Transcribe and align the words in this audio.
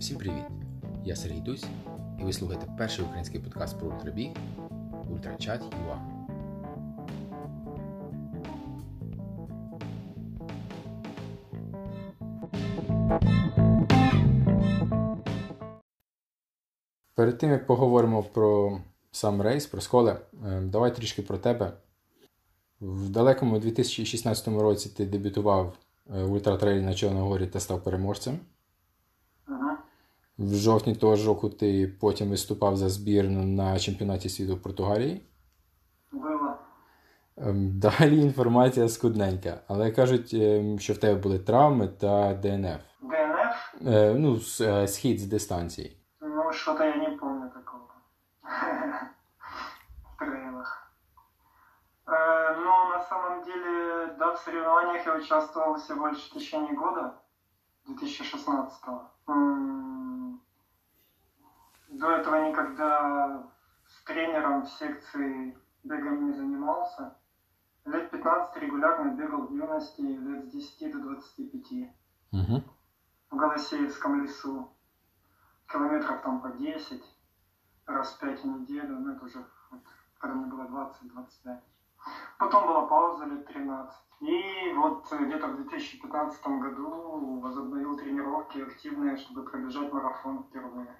Всім 0.00 0.18
привіт! 0.18 0.44
Я 1.04 1.16
Сергій 1.16 1.40
Дусь, 1.40 1.64
і 2.20 2.24
ви 2.24 2.32
слухаєте 2.32 2.66
перший 2.78 3.04
український 3.04 3.40
подкаст 3.40 3.78
про 3.78 3.88
ультрабіг 3.88 4.30
Ультрачат 5.10 5.62
ЮА. 5.62 5.98
Перед 17.14 17.38
тим 17.38 17.50
як 17.50 17.66
поговоримо 17.66 18.22
про 18.22 18.80
сам 19.10 19.42
рейс, 19.42 19.66
про 19.66 19.80
сколи, 19.80 20.16
е, 20.46 20.60
давай 20.60 20.94
трішки 20.94 21.22
про 21.22 21.38
тебе. 21.38 21.72
В 22.80 23.08
далекому 23.08 23.58
2016 23.58 24.48
році 24.48 24.88
ти 24.96 25.06
дебютував 25.06 25.76
е, 26.16 26.24
в 26.24 26.32
ультратрейлі 26.32 26.82
на 26.82 26.94
Чорногорі 26.94 27.46
та 27.46 27.60
став 27.60 27.84
переможцем. 27.84 28.38
В 30.40 30.54
жовтні 30.54 30.94
того 30.96 31.16
ж 31.16 31.26
року 31.26 31.48
ти 31.50 31.86
потім 32.00 32.30
виступав 32.30 32.76
за 32.76 32.88
збірну 32.88 33.44
на 33.46 33.78
чемпіонаті 33.78 34.28
світу 34.28 34.56
в 34.56 34.62
Португалії. 34.62 35.22
Было. 36.12 36.54
Ем, 37.36 37.78
Далі 37.80 38.20
інформація 38.20 38.88
скудненька, 38.88 39.60
але 39.68 39.90
кажуть, 39.90 40.34
ем, 40.34 40.78
що 40.78 40.92
в 40.92 40.98
тебе 40.98 41.20
були 41.20 41.38
травми 41.38 41.88
та 41.88 42.34
ДНФ. 42.34 42.80
ДНФ? 43.02 43.86
Е, 43.86 44.14
Ну, 44.14 44.40
е, 44.60 44.88
схід 44.88 45.20
з 45.20 45.24
дистанції. 45.26 45.96
Ну, 46.20 46.52
что-то 46.52 46.84
я 46.84 46.96
не 46.96 47.10
помню 47.16 47.48
такого. 47.54 47.88
В 50.02 50.18
трейлах. 50.18 50.92
Э, 52.06 52.56
Ну, 52.64 52.96
на 52.98 53.04
самом 53.08 53.44
деле, 53.44 54.06
да, 54.18 54.32
в 54.32 54.38
соревнованиях 54.38 55.06
я 55.06 55.16
участвовал 55.18 55.74
всего 55.76 56.08
лишь 56.08 56.30
в 56.30 56.34
течение 56.34 56.74
года, 56.76 57.10
2016 57.86 59.00
М, 59.28 59.99
До 62.00 62.12
этого 62.12 62.48
никогда 62.48 63.46
с 63.86 64.02
тренером 64.04 64.62
в 64.62 64.70
секции 64.70 65.54
бегом 65.84 66.28
не 66.28 66.32
занимался. 66.32 67.14
Лет 67.84 68.10
15 68.10 68.56
регулярно 68.62 69.10
бегал 69.10 69.46
в 69.46 69.52
юности, 69.52 70.00
лет 70.00 70.46
с 70.46 70.50
10 70.50 70.92
до 70.92 70.98
25. 71.00 71.92
Угу. 72.32 72.62
в 73.30 73.36
Голосеевском 73.36 74.22
лесу. 74.22 74.74
Километров 75.70 76.22
там 76.22 76.40
по 76.40 76.48
10, 76.48 77.04
раз 77.84 78.14
в 78.14 78.20
5 78.20 78.44
в 78.44 78.46
неделю, 78.46 78.98
ну 78.98 79.12
это 79.12 79.24
уже 79.26 79.44
вот, 79.70 79.82
когда 80.18 80.36
мне 80.36 80.46
было 80.46 80.62
20-25. 81.04 81.60
Потом 82.38 82.66
была 82.66 82.86
пауза 82.86 83.26
лет 83.26 83.46
13. 83.46 83.94
И 84.20 84.72
вот 84.74 85.06
где-то 85.12 85.48
в 85.48 85.56
2015 85.56 86.46
году 86.46 87.40
возобновил 87.40 87.98
тренировки 87.98 88.58
активные, 88.58 89.18
чтобы 89.18 89.44
пробежать 89.44 89.92
марафон 89.92 90.44
впервые. 90.44 90.96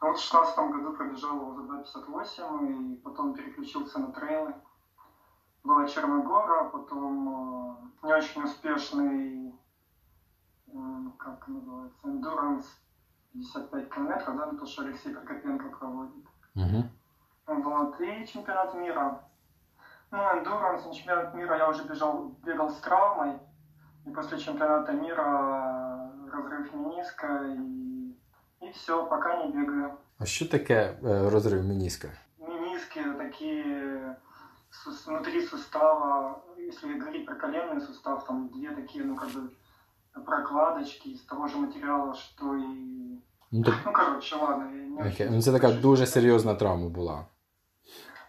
А 0.00 0.06
вот 0.06 0.18
в 0.18 0.30
2016 0.30 0.58
году 0.58 0.92
пробежал 0.94 1.36
его 1.36 1.54
за 1.54 1.62
2.58 1.62 2.72
и 2.72 2.96
потом 2.96 3.34
переключился 3.34 3.98
на 3.98 4.12
трейлы. 4.12 4.54
Была 5.62 5.86
Черногора, 5.86 6.70
потом 6.70 7.92
э, 8.02 8.06
не 8.06 8.12
очень 8.14 8.42
успешный 8.42 9.54
м, 10.72 11.12
как 11.18 11.46
называется, 11.48 12.08
Endurance 12.08 12.64
55 13.34 13.94
километров, 13.94 14.36
да, 14.36 14.46
то, 14.52 14.66
что 14.66 14.82
Алексей 14.82 15.14
Прокопенко 15.14 15.68
проводит. 15.68 16.24
Угу. 16.54 16.84
Вот, 17.46 18.00
и 18.00 18.26
чемпионат 18.26 18.74
мира. 18.74 19.24
Ну, 20.10 20.18
и 20.18 20.94
чемпионат 20.94 21.34
мира 21.34 21.56
я 21.56 21.68
уже 21.68 21.84
бежал, 21.84 22.36
бегал 22.42 22.70
с 22.70 22.80
травмой, 22.80 23.38
и 24.06 24.10
после 24.10 24.38
чемпионата 24.38 24.92
мира 24.92 26.10
разрыв 26.32 26.72
мениска, 26.74 27.46
и, 27.46 27.89
и 28.70 28.72
все, 28.72 29.04
пока 29.06 29.36
не 29.36 29.52
бегаю. 29.52 29.90
А 30.18 30.24
що 30.24 30.48
таке 30.48 30.74
е, 31.04 31.30
розрив 31.30 31.64
мініска? 31.64 32.08
Мениски 32.38 33.04
такие 33.18 34.16
внутри 35.06 35.42
сустава, 35.46 36.40
если 36.68 36.98
говорить 36.98 37.26
про 37.26 37.34
коленный 37.36 37.80
сустав, 37.80 38.26
там 38.26 38.48
две 38.48 38.70
такие, 38.74 39.04
ну, 39.04 39.16
как 39.16 39.28
бы, 39.28 39.48
прокладочки 40.24 41.08
из 41.08 41.20
того 41.22 41.48
же 41.48 41.58
материала, 41.58 42.14
что 42.14 42.54
и... 42.56 42.64
Ну, 43.52 43.62
то, 43.64 43.72
Ну, 43.86 43.92
короче, 43.92 44.36
ладно. 44.36 44.64
я 44.76 44.86
не 44.86 45.02
очень 45.08 45.30
ну 45.30 45.42
це 45.42 45.52
така 45.52 45.70
дуже 45.72 46.06
серйозна 46.06 46.54
травма 46.54 46.88
була. 46.88 47.24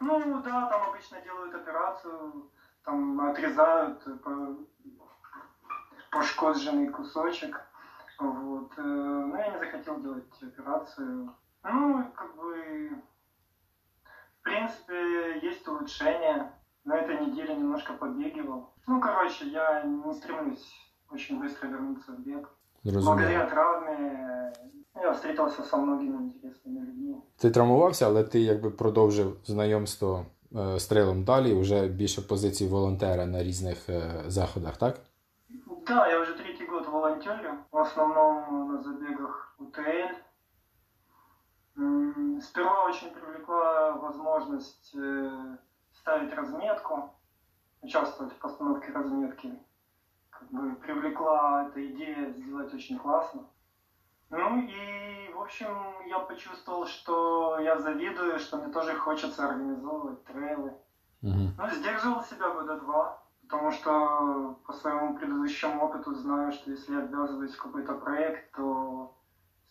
Ну, 0.02 0.42
да, 0.44 0.70
там 0.70 0.82
обычно 0.90 1.18
делают 1.26 1.56
операцию, 1.56 2.32
там 2.86 3.20
отрезают 3.30 4.22
по- 4.24 4.56
пошкодженный 6.12 6.90
кусочек. 6.90 7.62
Вот. 8.21 8.73
э, 8.79 8.83
Но 8.83 9.37
я 9.37 9.49
не 9.53 9.59
захотел 9.59 10.01
делать 10.01 10.25
операцию. 10.43 11.35
Ну, 11.65 12.05
как 12.15 12.37
бы, 12.37 12.91
в 14.41 14.43
принципе, 14.43 15.39
есть 15.43 15.69
улучшение. 15.69 16.53
На 16.85 16.97
этой 16.97 17.27
неделе 17.27 17.55
немножко 17.57 17.93
побегивал. 17.93 18.71
Ну, 18.87 19.01
короче, 19.01 19.45
я 19.47 19.83
не 19.83 20.15
стремлюсь 20.15 20.73
очень 21.11 21.41
быстро 21.41 21.69
вернуться 21.69 22.13
в 22.13 22.19
бег. 22.21 22.49
Зрозуміло. 22.85 23.15
Благодаря 23.15 23.47
травме 23.47 24.53
э, 24.95 25.01
я 25.03 25.13
встретился 25.13 25.63
со 25.63 25.77
многими 25.77 26.17
интересными 26.17 26.81
людьми. 26.81 27.17
Ти 27.37 27.51
травмувався, 27.51 28.07
але 28.07 28.25
ти 28.25 28.41
якби 28.41 28.71
продовжив 28.71 29.37
знайомство 29.45 30.27
е, 30.57 30.79
з 30.79 30.87
трейлом 30.87 31.25
далі, 31.25 31.55
вже 31.55 31.89
більше 31.89 32.21
в 32.21 32.29
позиції 32.29 32.71
волонтера 32.71 33.27
на 33.27 33.43
різних 33.43 33.89
е, 33.89 34.11
заходах, 34.27 34.77
так? 34.77 35.01
Да, 35.87 36.09
я 36.09 36.23
уже 36.23 36.33
третий 36.33 36.60
год 36.60 36.60
волонтерю, 36.92 37.64
в 37.72 37.78
основном 37.78 38.74
на 38.74 38.82
забегах 38.82 39.56
УТЛ. 39.58 40.16
Сперва 42.42 42.84
очень 42.84 43.12
привлекла 43.12 43.94
возможность 43.94 44.94
э, 44.96 45.58
ставить 45.94 46.34
разметку, 46.34 47.16
участвовать 47.82 48.34
в 48.34 48.38
постановке 48.38 48.92
разметки. 48.92 49.58
Как 50.30 50.50
бы 50.50 50.76
привлекла 50.76 51.68
эта 51.68 51.86
идея 51.88 52.30
сделать 52.32 52.74
очень 52.74 53.00
классно. 53.00 53.48
Ну 54.30 54.62
и, 54.62 55.32
в 55.34 55.42
общем, 55.42 56.08
я 56.08 56.20
почувствовал, 56.20 56.86
что 56.88 57.60
я 57.60 57.78
завидую, 57.78 58.40
что 58.40 58.58
мне 58.58 58.72
тоже 58.72 58.96
хочется 58.96 59.48
организовывать 59.48 60.24
трейлы. 60.26 60.74
Угу. 61.22 61.52
Ну, 61.58 61.70
сдерживал 61.70 62.24
себя 62.24 62.50
года 62.50 62.80
два, 62.80 63.21
потому 63.51 63.73
что 63.73 63.91
по 64.67 64.73
своему 64.73 65.19
предыдущему 65.19 65.85
опыту 65.85 66.15
знаю, 66.15 66.53
что 66.53 66.71
если 66.71 66.93
я 66.95 67.03
обвязываюсь 67.03 67.55
в 67.55 67.63
какой-то 67.63 67.93
проект, 67.95 68.53
то 68.57 69.15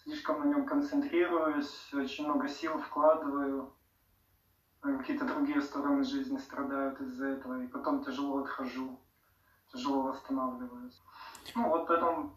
слишком 0.04 0.40
на 0.40 0.46
нем 0.46 0.66
концентрируюсь, 0.66 1.94
очень 1.94 2.26
много 2.26 2.48
сил 2.48 2.72
вкладываю, 2.80 3.70
а 4.82 4.98
какие-то 4.98 5.26
другие 5.26 5.62
стороны 5.62 6.04
жизни 6.04 6.38
страдают 6.38 7.02
из-за 7.02 7.26
этого, 7.28 7.64
и 7.64 7.68
потом 7.68 8.04
тяжело 8.04 8.38
отхожу, 8.40 9.00
тяжело 9.74 10.02
восстанавливаюсь. 10.02 11.02
Ну 11.56 11.70
вот 11.70 11.88
поэтому 11.88 12.30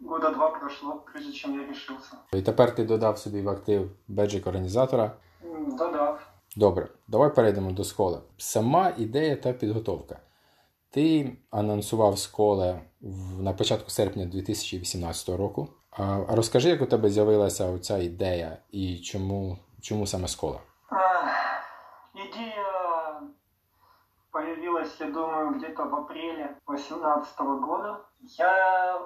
года 0.00 0.30
два 0.30 0.50
прошло, 0.50 1.04
прежде 1.12 1.32
чем 1.32 1.60
я 1.60 1.66
решился. 1.66 2.16
І 2.32 2.42
тепер 2.42 2.74
ти 2.74 2.84
додав 2.84 3.18
собі 3.18 3.42
в 3.42 3.48
актив 3.48 3.90
беджик 4.08 4.46
організатора. 4.46 5.10
М, 5.44 5.76
Да-да. 5.76 6.18
Добре, 6.56 6.88
давай 7.08 7.34
перейдемо 7.34 7.72
до 7.72 7.84
школи. 7.84 8.20
Сама 8.38 8.92
ідея 8.98 9.36
та 9.36 9.52
підготовка. 9.52 10.18
Ти 10.95 11.37
анонсував 11.51 12.17
школи 12.17 12.79
на 13.39 13.53
початку 13.53 13.89
серпня 13.89 14.25
2018 14.25 15.29
року. 15.29 15.67
А, 15.91 16.03
а 16.29 16.35
розкажи, 16.35 16.69
як 16.69 16.81
у 16.81 16.85
тебе 16.85 17.09
з'явилася 17.09 17.71
оця 17.71 17.97
ідея 17.97 18.57
і 18.71 18.97
чому, 18.97 19.57
чому 19.81 20.07
саме 20.07 20.27
школа? 20.27 20.59
Ах, 20.89 21.27
Идея 22.15 23.21
появилась, 24.31 25.01
я 25.01 25.11
думаю, 25.11 25.49
где-то 25.49 25.83
в 25.83 25.95
апреле 25.95 26.55
2018 26.67 27.39
года. 27.39 27.99
Я 28.21 28.53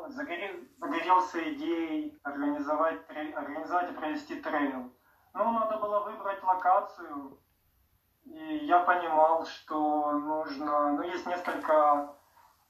загорел- 0.09 0.63
загорелся 0.81 1.53
идеей 1.53 2.13
организовать, 2.23 2.99
организовать 3.35 3.89
и 3.89 3.93
провести 3.99 4.35
трейл. 4.35 4.83
Ну, 5.35 5.51
надо 5.51 5.77
было 5.77 5.99
выбрать 6.05 6.43
локацию, 6.47 7.37
и 8.29 8.65
я 8.65 8.79
понимал, 8.79 9.45
что 9.45 10.11
нужно... 10.11 10.93
Ну, 10.93 11.01
есть 11.01 11.25
несколько 11.25 12.15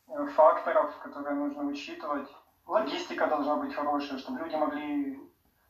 э, 0.07 0.25
факторов, 0.27 0.97
которые 0.99 1.35
нужно 1.35 1.63
учитывать. 1.63 2.29
Логистика 2.65 3.27
должна 3.27 3.57
быть 3.57 3.73
хорошая, 3.73 4.19
чтобы 4.19 4.39
люди 4.39 4.55
могли 4.55 5.19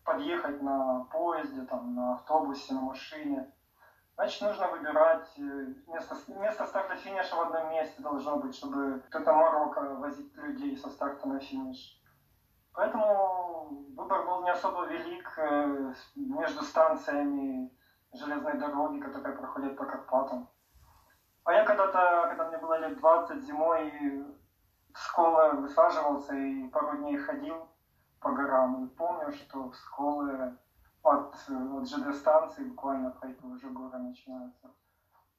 подъехать 0.04 0.62
на 0.62 1.06
поезде, 1.12 1.62
там, 1.64 1.96
на 1.96 2.14
автобусе, 2.14 2.74
на 2.74 2.82
машине. 2.82 3.52
Значит, 4.14 4.42
нужно 4.42 4.68
выбирать 4.68 5.28
э, 5.38 5.42
место, 5.88 6.16
место 6.40 6.68
старта 6.68 6.96
финиша 6.96 7.36
в 7.36 7.42
одном 7.42 7.72
месте 7.72 8.02
должно 8.04 8.38
быть, 8.38 8.56
чтобы 8.56 9.02
кто-то 9.10 9.34
Марокко 9.34 9.82
возить 9.96 10.36
людей 10.36 10.78
со 10.78 10.90
старта 10.90 11.28
на 11.28 11.40
финиш. 11.40 12.00
Поэтому 12.74 13.86
выбор 13.96 14.26
был 14.26 14.44
не 14.44 14.52
особо 14.52 14.86
велик 14.86 15.34
э, 15.38 15.94
между 16.16 16.64
станциями 16.64 17.72
железной 18.14 18.58
дороги, 18.58 19.00
которые 19.00 19.36
проходят 19.36 19.78
по 19.78 19.86
Карпатам. 19.86 20.50
А 21.44 21.54
я 21.54 21.66
когда-то, 21.66 22.28
когда 22.30 22.48
мне 22.48 22.58
было 22.58 22.80
лет 22.80 22.98
20 22.98 23.44
зимой, 23.44 23.92
в 24.94 25.00
школы 25.00 25.52
высаживался 25.62 26.36
и 26.36 26.68
пару 26.70 26.98
дней 26.98 27.18
ходил 27.18 27.68
по 28.20 28.32
горам. 28.32 28.86
И 28.86 28.90
помню, 28.90 29.32
что 29.32 29.70
в 29.70 29.76
школе 29.76 30.58
от, 31.04 31.36
от 31.50 31.88
ЖД-станции 31.88 32.66
буквально 32.66 33.12
пройти 33.12 33.46
уже 33.46 33.70
горы 33.70 33.98
начинаются. 33.98 34.72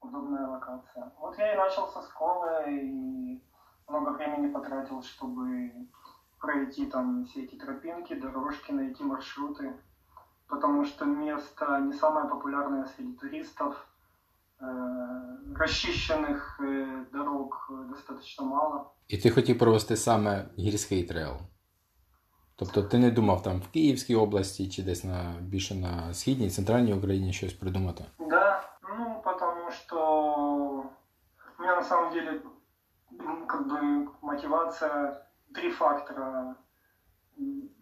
Удобная 0.00 0.46
локация. 0.46 1.12
Вот 1.18 1.36
я 1.38 1.52
и 1.52 1.56
начал 1.56 1.86
со 1.88 2.02
школы 2.02 2.64
и 2.68 3.44
много 3.86 4.10
времени 4.10 4.50
потратил, 4.50 5.02
чтобы 5.02 5.88
пройти 6.40 6.86
там 6.86 7.26
все 7.26 7.44
эти 7.44 7.56
тропинки, 7.56 8.14
дорожки, 8.14 8.72
найти 8.72 9.04
маршруты 9.04 9.78
Потому 10.49 10.85
что 10.85 11.05
место 11.05 11.79
не 11.79 11.93
самое 11.93 12.27
популярное 12.29 12.85
среди 12.85 13.13
туристов. 13.13 13.87
Э, 14.61 14.65
расчищенных 15.57 16.59
э, 16.61 17.05
дорог 17.11 17.71
достаточно 17.89 18.45
мало. 18.45 18.91
І 19.07 19.17
ти 19.17 19.29
хотів 19.29 19.59
провести 19.59 19.97
саме 19.97 20.45
гірський 20.59 21.03
трейл. 21.03 21.33
Тобто 22.55 22.83
ти 22.83 22.97
не 22.97 23.11
думав 23.11 23.43
там 23.43 23.59
в 23.61 23.67
Київській 23.67 24.15
області 24.15 24.69
чи 24.69 24.83
десь 24.83 25.03
на 25.03 25.33
більше 25.41 25.75
на 25.75 26.13
східній, 26.13 26.49
центральній 26.49 26.93
Україні 26.93 27.33
щось 27.33 27.53
придумати? 27.53 28.05
Да, 28.19 28.63
ну 28.97 29.21
потому 29.23 29.71
что 29.71 29.97
у 31.59 31.61
меня 31.61 31.75
на 31.75 31.83
самом 31.83 32.13
деле 32.13 32.41
м, 33.19 33.45
как 33.47 33.67
бы 33.67 34.07
мотивация 34.21 35.25
три 35.53 35.71
фактора. 35.71 36.55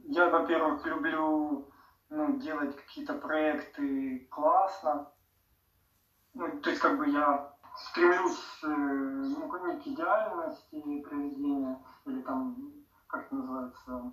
Я, 0.09 0.29
во-первых, 0.29 0.85
люблю 0.87 1.65
ну, 2.09 2.39
делать 2.39 2.75
какие-то 2.75 3.13
проекты 3.13 4.27
классно. 4.29 5.07
Ну, 6.33 6.59
то 6.61 6.69
есть 6.69 6.81
как 6.81 6.97
бы 6.97 7.09
я 7.09 7.53
стремлюсь 7.75 8.39
э, 8.63 8.67
ну, 8.67 9.47
к 9.47 9.61
не 9.67 9.79
к 9.79 9.87
идеальности 9.87 11.01
проведения, 11.01 11.79
или 12.05 12.21
там, 12.21 12.55
как 13.07 13.25
это 13.25 13.35
называется, 13.35 14.11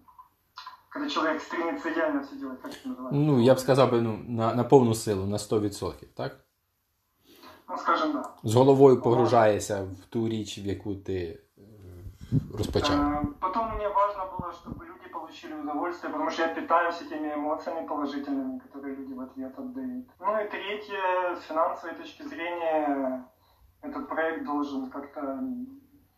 когда 0.89 1.09
человек 1.09 1.43
стремится 1.43 1.93
идеально 1.93 2.23
все 2.23 2.37
делать, 2.37 2.61
как 2.61 2.73
это 2.73 2.89
называется? 2.89 3.19
Ну, 3.19 3.39
я 3.39 3.55
б 3.55 3.61
сказав 3.61 3.91
би, 3.91 4.01
ну, 4.01 4.17
на, 4.29 4.55
на 4.55 4.65
повну 4.65 4.95
силу, 4.95 5.27
на 5.27 5.37
100%, 5.37 6.07
так? 6.15 6.45
Ну, 7.69 7.77
скажем, 7.77 8.12
да. 8.12 8.31
З 8.43 8.55
головою 8.55 9.01
погружаєшся 9.01 9.83
в 9.83 10.05
ту 10.09 10.29
річ, 10.29 10.59
в 10.59 10.67
яку 10.67 10.95
ти 10.95 11.15
е, 11.15 11.39
розпочав. 12.57 12.92
Э, 12.92 13.25
Потом 13.39 13.75
мне 13.75 13.89
важно 13.89 14.25
было, 14.25 14.51
чтобы 14.54 14.86
люди 14.86 15.07
получили 15.10 15.54
удовольствие, 15.54 16.12
потому 16.12 16.30
что 16.30 16.42
я 16.44 16.54
питаюсь 16.54 17.01
этими 17.01 17.33
эмоциями 17.33 17.88
положительными, 17.88 18.60
которые 18.60 18.95
люди 18.95 19.13
в 19.13 19.22
ответ 19.22 19.57
отдают. 19.60 20.07
Ну 20.19 20.39
и 20.39 20.48
третье, 20.50 21.36
с 21.36 21.44
финансовой 21.44 21.95
точки 21.95 22.24
зрения, 22.24 23.25
этот 23.81 24.07
проект 24.10 24.45
должен 24.45 24.89
как-то 24.89 25.39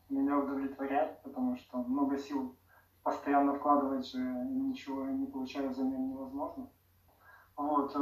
меня 0.10 0.38
удовлетворять, 0.38 1.22
потому 1.24 1.58
что 1.58 1.78
много 1.78 2.18
сил 2.18 2.56
постоянно 3.04 3.54
вкладывать 3.54 4.06
же 4.12 4.20
и 4.20 4.60
ничего 4.70 5.06
не 5.06 5.28
получая 5.28 5.70
взамен 5.70 6.10
невозможно. 6.10 6.70
Вот. 7.56 7.96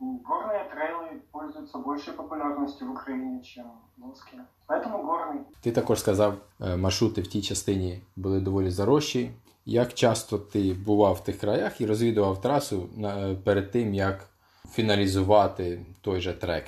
э, 0.00 0.04
Горные 0.24 0.64
трейлы 0.74 1.20
пользуются 1.32 1.78
большей 1.78 2.14
популярностью 2.14 2.86
в 2.88 2.90
Украине, 2.90 3.42
чем 3.42 3.64
узкие. 4.12 4.40
Поэтому 4.68 5.02
горный. 5.04 5.40
Ти 5.60 5.72
також 5.72 6.00
сказав, 6.00 6.34
е, 6.60 6.76
маршрути 6.76 7.20
в 7.22 7.26
тій 7.26 7.42
частині 7.42 8.02
були 8.16 8.40
доволі 8.40 8.70
зарощі. 8.70 9.30
Як 9.66 9.94
часто 9.94 10.38
ти 10.38 10.72
бував 10.86 11.14
в 11.14 11.24
тих 11.24 11.38
краях 11.40 11.80
і 11.80 11.86
розвідував 11.86 12.40
трасу 12.40 12.88
на- 12.96 13.34
перед 13.44 13.70
тим, 13.70 13.94
як 13.94 14.28
фіналізувати 14.70 15.86
той 16.00 16.20
же 16.20 16.32
трек? 16.34 16.64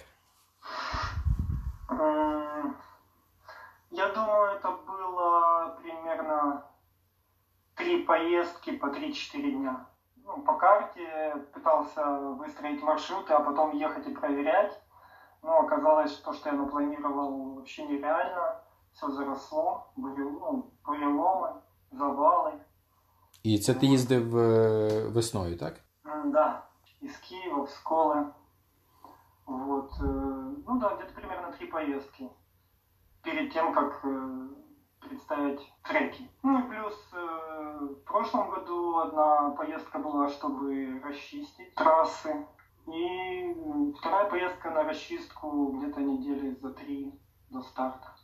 М, 1.91 2.75
Я 3.91 4.09
думаю, 4.15 4.59
это 4.61 4.71
было 4.87 5.71
примерно 5.83 6.61
три 7.75 7.99
поездки 7.99 8.73
по 8.73 8.87
3-4 8.89 9.51
дня. 9.53 9.77
Ну, 10.36 10.44
по 10.44 10.54
карте 10.54 11.36
пытался 11.54 12.04
выстроить 12.40 12.82
маршруты, 12.84 13.34
а 13.34 13.40
потом 13.40 13.72
ехать 13.72 14.08
и 14.08 14.14
проверять. 14.14 14.82
Но 15.44 15.60
оказалось, 15.60 16.12
что, 16.14 16.34
что 16.34 16.50
я 16.50 16.56
напланировал, 16.56 17.56
вообще 17.56 17.86
нереально. 17.86 18.62
Все 18.94 19.08
заросло, 19.10 19.92
были 19.96 20.22
ну, 20.24 20.72
буреломы, 20.86 21.54
завалы. 21.92 22.52
І 23.44 23.60
це 23.60 23.74
ти 23.74 23.86
їздив 23.86 24.38
е, 24.38 25.08
весною, 25.10 25.58
так? 25.58 25.74
М, 26.06 26.32
Да, 26.32 26.64
из 27.04 27.18
Киева 27.18 27.64
в 27.64 27.70
Сколы. 27.70 28.26
Вот. 29.46 29.92
э, 30.02 30.54
Ну 30.68 30.80
да, 30.80 30.96
где-то 30.96 31.14
примерно 31.14 31.52
три 31.58 31.68
поездки. 31.68 32.30
Перед 33.24 33.54
тем, 33.54 33.74
как 33.74 34.02
э, 34.06 34.48
представить 35.01 35.61
треки. 35.89 36.29
Ну 36.43 36.59
и 36.59 36.63
плюс 36.63 36.95
э, 37.13 37.79
в 37.95 38.05
прошлом 38.05 38.51
году 38.51 38.99
одна 38.99 39.51
поездка 39.51 39.99
была, 39.99 40.29
чтобы 40.29 41.01
расчистить 41.05 41.75
трассы. 41.75 42.35
И 42.89 43.55
м, 43.67 43.93
вторая 44.01 44.31
поездка 44.31 44.71
на 44.71 44.85
расчистку 44.85 45.73
где-то 45.73 46.01
недели 46.01 46.57
за 46.63 46.71
три 46.71 47.13
до 47.51 47.63
старта. 47.63 48.15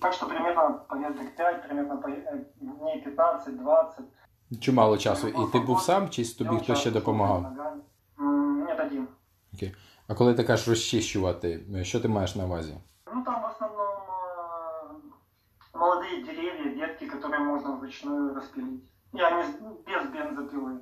Так 0.00 0.12
что 0.12 0.26
примерно 0.26 0.84
поездок 0.88 1.36
5, 1.36 1.62
примерно 1.68 1.94
пое- 1.94 2.24
э, 2.32 2.44
дней 2.60 3.04
15-20. 3.06 4.04
Чимало 4.60 4.98
часу. 4.98 5.28
І 5.28 5.52
ти 5.52 5.58
був 5.60 5.80
сам, 5.80 6.10
чи 6.10 6.34
тобі 6.38 6.50
Я 6.54 6.56
хтось 6.60 6.78
ще 6.78 6.90
участвовал 6.90 6.94
допомагав? 7.00 7.42
ногами. 7.42 7.82
М, 8.20 8.64
Нет, 8.64 8.80
один. 8.80 9.08
Окей. 9.54 9.74
А 10.08 10.14
коли 10.14 10.34
ти 10.34 10.44
кажеш 10.44 10.68
розчищувати, 10.68 11.60
е, 11.74 11.84
що 11.84 12.00
ти 12.00 12.08
маєш 12.08 12.36
на 12.36 12.44
увазі? 12.44 12.74
Можно 17.59 17.75
вручную 17.75 18.33
распилить. 18.33 18.83
Я 19.11 19.31
не 19.31 19.43
с- 19.43 19.59
без 19.85 20.05
бензопилы, 20.09 20.81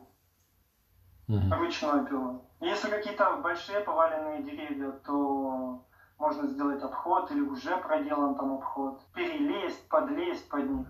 Мгм. 1.28 1.54
ручной 1.54 2.06
пилой. 2.06 2.40
Если 2.60 2.90
какие-то 2.90 3.38
большие 3.38 3.80
поваленные 3.80 4.44
деревья, 4.44 4.92
то 4.92 5.84
можно 6.20 6.48
сделать 6.48 6.82
обход 6.84 7.32
или 7.32 7.42
уже 7.42 7.78
проделан 7.78 8.36
там 8.36 8.54
обход. 8.54 9.02
Перелезть, 9.14 9.88
подлезть 9.90 10.48
под 10.50 10.70
них. 10.70 10.88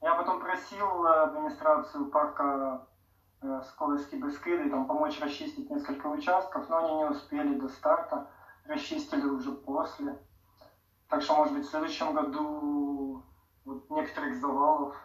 Я 0.00 0.14
потом 0.14 0.40
просил 0.40 1.06
администрацию 1.06 2.06
парка 2.10 2.86
э, 3.40 3.60
Сколовский 3.62 4.18
Бескиды 4.18 4.70
там 4.70 4.86
помочь 4.86 5.20
расчистить 5.20 5.70
несколько 5.70 6.08
участков, 6.08 6.68
но 6.68 6.78
они 6.78 6.94
не 6.94 7.04
успели 7.04 7.54
до 7.58 7.68
старта, 7.68 8.28
расчистили 8.66 9.24
уже 9.24 9.52
после. 9.52 10.18
Так 11.08 11.22
что, 11.22 11.36
может 11.36 11.54
быть, 11.54 11.66
в 11.66 11.70
следующем 11.70 12.12
году 12.14 13.22
вот 13.64 13.88
некоторых 13.90 14.34
завалов, 14.36 14.96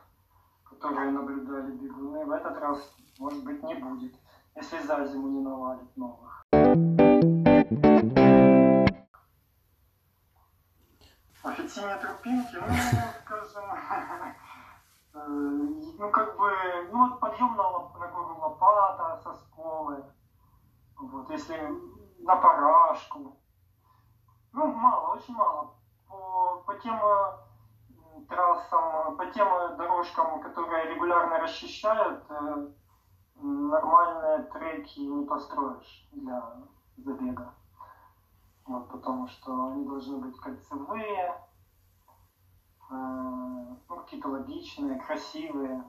которые 0.70 1.12
наблюдали 1.12 1.72
бегуны, 1.72 2.26
в 2.26 2.32
этот 2.32 2.58
раз, 2.60 2.94
может 3.20 3.44
быть, 3.44 3.64
не 3.64 3.76
будет, 3.76 4.14
если 4.56 4.80
за 4.82 5.06
зиму 5.06 5.28
не 5.30 5.42
навалит 5.42 5.98
новых. 5.98 6.46
Официальные 11.44 11.98
тропинки, 11.98 12.56
ну, 12.56 12.76
скажем, 13.24 13.64
э, 15.14 15.20
ну, 15.98 16.12
как 16.12 16.38
бы, 16.38 16.52
ну, 16.92 17.10
вот 17.10 17.20
подъем 17.20 17.56
на, 17.56 17.72
на 18.00 18.08
гору 18.08 18.38
Лопата 18.40 19.22
со 19.24 19.34
сколы, 19.34 20.04
вот, 20.98 21.30
если 21.30 21.72
на 22.20 22.36
Парашку, 22.36 23.38
ну, 24.54 24.74
мало, 24.74 25.16
очень 25.16 25.36
мало. 25.36 25.74
По, 26.08 26.64
по 26.66 26.76
тем 26.76 26.96
э, 26.96 27.47
трассам, 28.26 29.16
по 29.18 29.26
тем 29.28 29.48
дорожкам, 29.78 30.42
которые 30.42 30.94
регулярно 30.94 31.40
расчищают, 31.40 32.24
э, 32.30 32.68
нормальные 33.36 34.44
треки 34.52 35.00
не 35.00 35.26
построишь 35.26 36.08
для 36.12 36.64
забега. 36.98 37.54
Вот, 38.66 38.90
потому 38.90 39.28
что 39.28 39.68
они 39.68 39.86
должны 39.86 40.18
быть 40.18 40.38
кольцевые, 40.38 41.42
э, 42.90 42.94
ну, 42.94 43.96
какие-то 43.98 44.30
логичные, 44.30 45.00
красивые. 45.00 45.84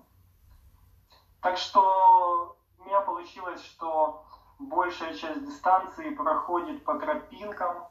Так 1.41 1.57
что 1.57 2.57
у 2.79 2.85
меня 2.85 3.01
получилось, 3.01 3.63
что 3.63 4.25
большая 4.59 5.15
часть 5.15 5.45
дистанции 5.45 6.11
проходит 6.11 6.85
по 6.85 6.99
тропинкам, 6.99 7.89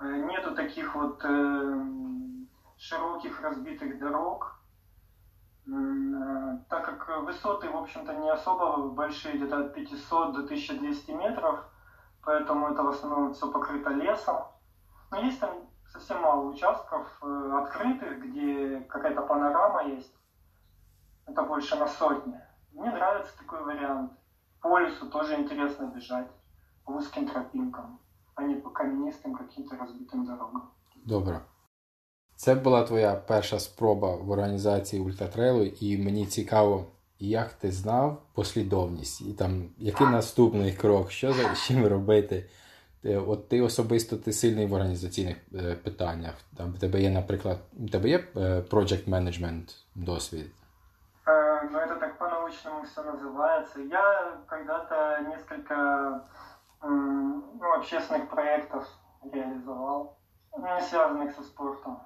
Э, 0.00 0.04
Нету 0.04 0.54
таких 0.54 0.94
вот 0.94 1.20
э, 1.24 1.84
широких 2.78 3.40
разбитых 3.40 3.98
дорог, 3.98 4.60
э, 5.66 5.70
так 6.68 6.84
как 6.84 7.24
высоты, 7.24 7.68
в 7.68 7.76
общем-то, 7.76 8.14
не 8.14 8.30
особо 8.30 8.88
большие, 8.88 9.36
где-то 9.36 9.66
от 9.66 9.74
500 9.74 10.32
до 10.32 10.42
1200 10.44 11.10
метров, 11.10 11.64
поэтому 12.22 12.68
это 12.68 12.82
в 12.82 12.88
основном 12.88 13.32
все 13.32 13.50
покрыто 13.50 13.90
лесом. 13.90 14.46
Но 15.10 15.18
есть 15.18 15.40
там 15.40 15.68
совсем 15.86 16.22
мало 16.22 16.46
участков 16.46 17.06
э, 17.22 17.60
открытых, 17.62 18.20
где 18.20 18.80
какая-то 18.88 19.22
панорама 19.22 19.84
есть. 19.84 20.14
Это 21.26 21.42
больше 21.42 21.76
на 21.76 21.86
сотни. 21.86 22.40
Мне 22.72 22.90
нравится 22.90 23.36
такой 23.36 23.62
вариант. 23.62 24.12
По 24.60 24.78
лесу 24.78 25.08
тоже 25.10 25.34
интересно 25.34 25.86
бежать, 25.86 26.30
по 26.84 26.92
узким 26.92 27.28
тропинкам 27.28 28.00
а 28.38 28.44
не 28.44 28.54
по 28.54 28.70
каменистым 28.70 29.34
каким-то 29.34 29.76
разбитым 29.76 30.24
дорогам. 30.24 30.70
Добре. 31.04 31.42
Це 32.37 32.55
була 32.55 32.83
твоя 32.83 33.15
перша 33.15 33.59
спроба 33.59 34.15
в 34.15 34.31
організації 34.31 35.01
ультратрейлу, 35.01 35.63
і 35.63 35.97
мені 35.97 36.25
цікаво, 36.25 36.85
і 37.19 37.29
як 37.29 37.53
ти 37.53 37.71
знав 37.71 38.21
послідовність, 38.33 39.21
і 39.21 39.33
там 39.33 39.69
який 39.77 40.07
наступний 40.07 40.73
крок, 40.73 41.11
що 41.11 41.33
за 41.33 41.55
чим 41.55 41.87
робити. 41.87 42.49
Ти, 43.01 43.17
от 43.17 43.49
ти 43.49 43.61
особисто 43.61 44.17
ти 44.17 44.33
сильний 44.33 44.65
в 44.65 44.73
організаційних 44.73 45.37
е, 45.55 45.75
питаннях. 45.83 46.33
Там 46.57 46.73
в 46.73 46.79
тебе 46.79 47.01
є, 47.01 47.09
наприклад, 47.09 47.57
у 47.79 47.89
тебе 47.89 48.09
є 48.09 48.17
е, 48.17 48.39
project 48.69 49.09
management 49.09 49.75
досвід? 49.95 50.51
Э, 51.25 51.69
ну, 51.71 51.79
это 51.79 51.95
так 51.99 52.17
по-научному 52.17 52.83
все 52.83 53.01
называется. 53.01 53.79
Я 53.79 54.37
когда-то 54.47 54.95
несколько 55.29 55.73
м, 56.83 57.43
ну, 57.61 57.67
общественных 57.77 58.29
проектов 58.29 58.87
реализовал, 59.33 60.17
ну, 60.57 60.63
не 60.63 60.81
связанных 60.81 61.35
со 61.35 61.43
спортом. 61.43 61.97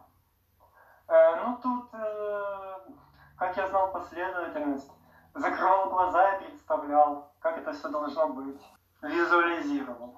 Э, 1.12 1.36
ну, 1.46 1.58
тут, 1.64 1.94
э, 1.94 2.92
как 3.40 3.58
я 3.58 3.68
знал 3.70 3.92
последовательность, 3.94 4.92
закрывал 5.36 5.90
глаза 5.90 6.34
и 6.34 6.44
представлял, 6.50 7.32
как 7.40 7.58
это 7.58 7.72
все 7.74 7.90
должно 7.90 8.28
быть. 8.28 8.62
Визуализировал, 9.04 10.14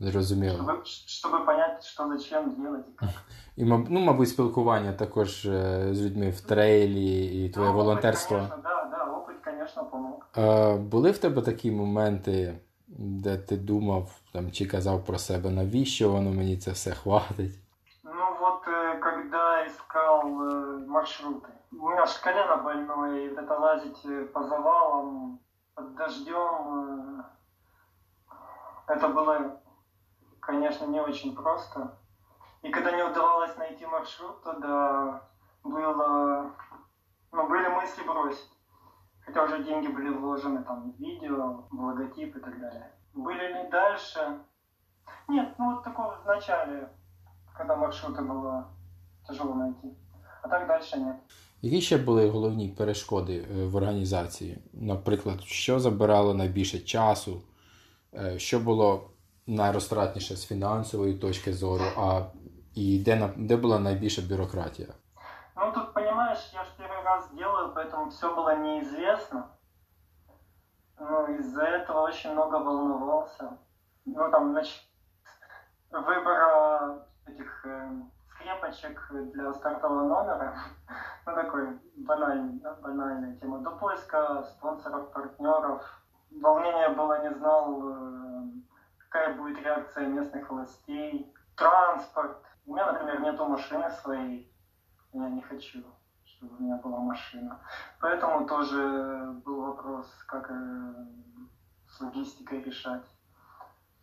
Зрозуміло. 0.00 0.56
чтобы, 0.56 0.82
чтобы 1.06 1.44
понять, 1.44 1.84
что 1.84 2.08
зачем 2.08 2.54
делать. 2.54 2.88
и 2.88 2.92
как. 2.96 3.08
І, 3.56 3.64
маб- 3.64 3.86
ну, 3.90 4.00
мабуть, 4.00 4.28
спілкування 4.28 4.92
також 4.92 5.46
е, 5.46 5.88
з 5.94 6.02
людьми 6.02 6.30
в 6.30 6.40
трейлі 6.40 7.44
і 7.44 7.48
твоє 7.48 7.68
Ну, 7.70 7.74
опыт, 7.74 7.76
волонтерство. 7.84 8.36
конечно, 8.36 8.56
да, 8.62 8.84
да, 8.84 9.04
опыт, 9.04 9.44
конечно, 9.44 9.84
помог. 9.84 10.26
А, 10.34 10.74
були 10.76 11.10
в 11.10 11.18
тебе 11.18 11.42
такі 11.42 11.70
моменти, 11.70 12.58
де 12.88 13.36
ти 13.36 13.56
думав 13.56 14.10
там, 14.32 14.50
чи 14.52 14.66
казав 14.66 15.04
про 15.04 15.18
себе, 15.18 15.50
навіщо 15.50 16.10
воно 16.10 16.30
мені 16.30 16.56
це 16.56 16.70
все 16.70 16.90
хватить? 16.90 17.58
Искал 20.17 20.41
э, 20.41 20.85
маршруты. 20.87 21.51
У 21.71 21.89
меня 21.89 22.05
же 22.05 22.19
колено 22.21 22.57
больное, 22.57 23.19
и 23.19 23.29
вот 23.29 23.37
это 23.37 23.53
лазить 23.53 24.05
э, 24.05 24.25
по 24.25 24.43
завалам, 24.43 25.39
под 25.75 25.95
дождем, 25.95 27.19
э, 27.19 27.23
это 28.87 29.09
было, 29.09 29.61
конечно, 30.39 30.85
не 30.85 31.01
очень 31.01 31.35
просто. 31.35 31.97
И 32.61 32.69
когда 32.69 32.91
не 32.91 33.03
удавалось 33.03 33.55
найти 33.57 33.85
маршрут, 33.85 34.41
то 34.43 34.53
да, 34.53 35.21
было, 35.63 36.51
ну, 37.31 37.47
были 37.47 37.67
мысли 37.67 38.03
бросить. 38.03 38.51
Хотя 39.25 39.43
уже 39.43 39.63
деньги 39.63 39.87
были 39.87 40.09
вложены 40.09 40.63
там 40.63 40.91
в 40.91 40.99
видео, 40.99 41.65
в 41.69 41.79
логотип 41.79 42.35
и 42.35 42.39
так 42.39 42.59
далее. 42.59 42.93
Были 43.13 43.53
ли 43.53 43.69
дальше? 43.69 44.39
Нет, 45.27 45.53
ну 45.57 45.75
вот 45.75 45.83
такого 45.83 46.15
в 46.15 46.25
начале 46.25 46.89
когда 47.57 47.75
маршруты 47.75 48.21
было 48.21 48.67
тяжело 49.27 49.55
найти. 49.55 49.97
А 50.46 50.48
так 50.48 50.68
дальше 50.68 50.96
нет. 50.96 51.16
Які 51.62 51.80
ще 51.80 51.98
були 51.98 52.28
головні 52.30 52.68
перешкоди 52.68 53.46
е, 53.60 53.64
в 53.66 53.76
організації? 53.76 54.58
Наприклад, 54.72 55.40
що 55.42 55.80
забирало 55.80 56.34
найбільше 56.34 56.78
часу, 56.78 57.42
Е, 58.14 58.38
що 58.38 58.60
було 58.60 59.10
найрозтратніше 59.46 60.36
з 60.36 60.46
фінансової 60.46 61.14
точки 61.14 61.52
зору, 61.52 61.84
а 61.96 62.20
і 62.74 62.98
де, 62.98 63.16
на- 63.16 63.30
де 63.36 63.56
була 63.56 63.78
найбільша 63.78 64.22
бюрократія? 64.22 64.88
Ну 65.56 65.72
тут, 65.74 65.94
понимаешь, 65.94 66.50
я 66.54 66.64
же 66.64 66.70
первый 66.78 67.04
раз 67.04 67.28
делаю, 67.38 67.72
поэтому 67.74 68.08
все 68.08 68.26
было 68.36 68.56
неизвестно. 68.56 69.44
Ну, 71.00 71.36
из-за 71.38 71.62
этого 71.62 72.02
очень 72.08 72.32
много 72.32 72.58
волновался. 72.58 73.50
Ну, 74.06 74.30
там, 74.30 74.52
значит, 74.52 74.82
выбора 75.90 76.98
этих 77.26 77.66
э, 77.66 77.90
скрепочек 78.37 79.11
для 79.33 79.53
стартового 79.53 80.07
номера, 80.07 80.55
ну, 81.25 81.35
такой 81.35 81.79
банальный, 81.95 82.59
да, 82.59 82.75
банальная 82.75 83.35
тема. 83.37 83.59
До 83.59 83.71
поиска 83.71 84.43
спонсоров, 84.43 85.11
партнеров. 85.11 85.83
Волнение 86.31 86.89
было, 86.89 87.21
не 87.23 87.33
знал, 87.33 87.81
э, 87.83 88.43
какая 88.99 89.35
будет 89.35 89.59
реакция 89.59 90.07
местных 90.07 90.49
властей. 90.49 91.33
Транспорт. 91.55 92.37
У 92.65 92.73
меня, 92.73 92.91
например, 92.91 93.21
нету 93.21 93.45
машины 93.45 93.89
своей. 93.89 94.53
Я 95.13 95.29
не 95.29 95.41
хочу, 95.41 95.83
чтобы 96.25 96.55
у 96.57 96.63
меня 96.63 96.77
была 96.77 96.99
машина. 96.99 97.59
Поэтому 97.99 98.45
тоже 98.45 99.33
был 99.45 99.61
вопрос, 99.61 100.07
как 100.27 100.51
э, 100.51 100.93
с 101.89 102.01
логистикой 102.01 102.61
решать. 102.61 103.05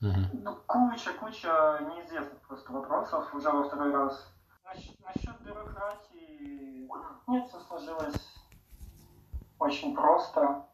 Ну, 0.00 0.56
куча, 0.66 1.12
куча 1.14 1.80
неизвестных 1.80 2.40
просто 2.42 2.72
вопросов 2.72 3.34
уже 3.34 3.50
во 3.50 3.64
второй 3.64 3.92
раз. 3.92 4.34
Насчет, 4.64 5.00
насчет 5.00 5.40
бюрократии, 5.40 6.88
нет, 7.26 7.48
все 7.48 7.60
сложилось 7.60 8.34
очень 9.58 9.94
просто. 9.94 10.66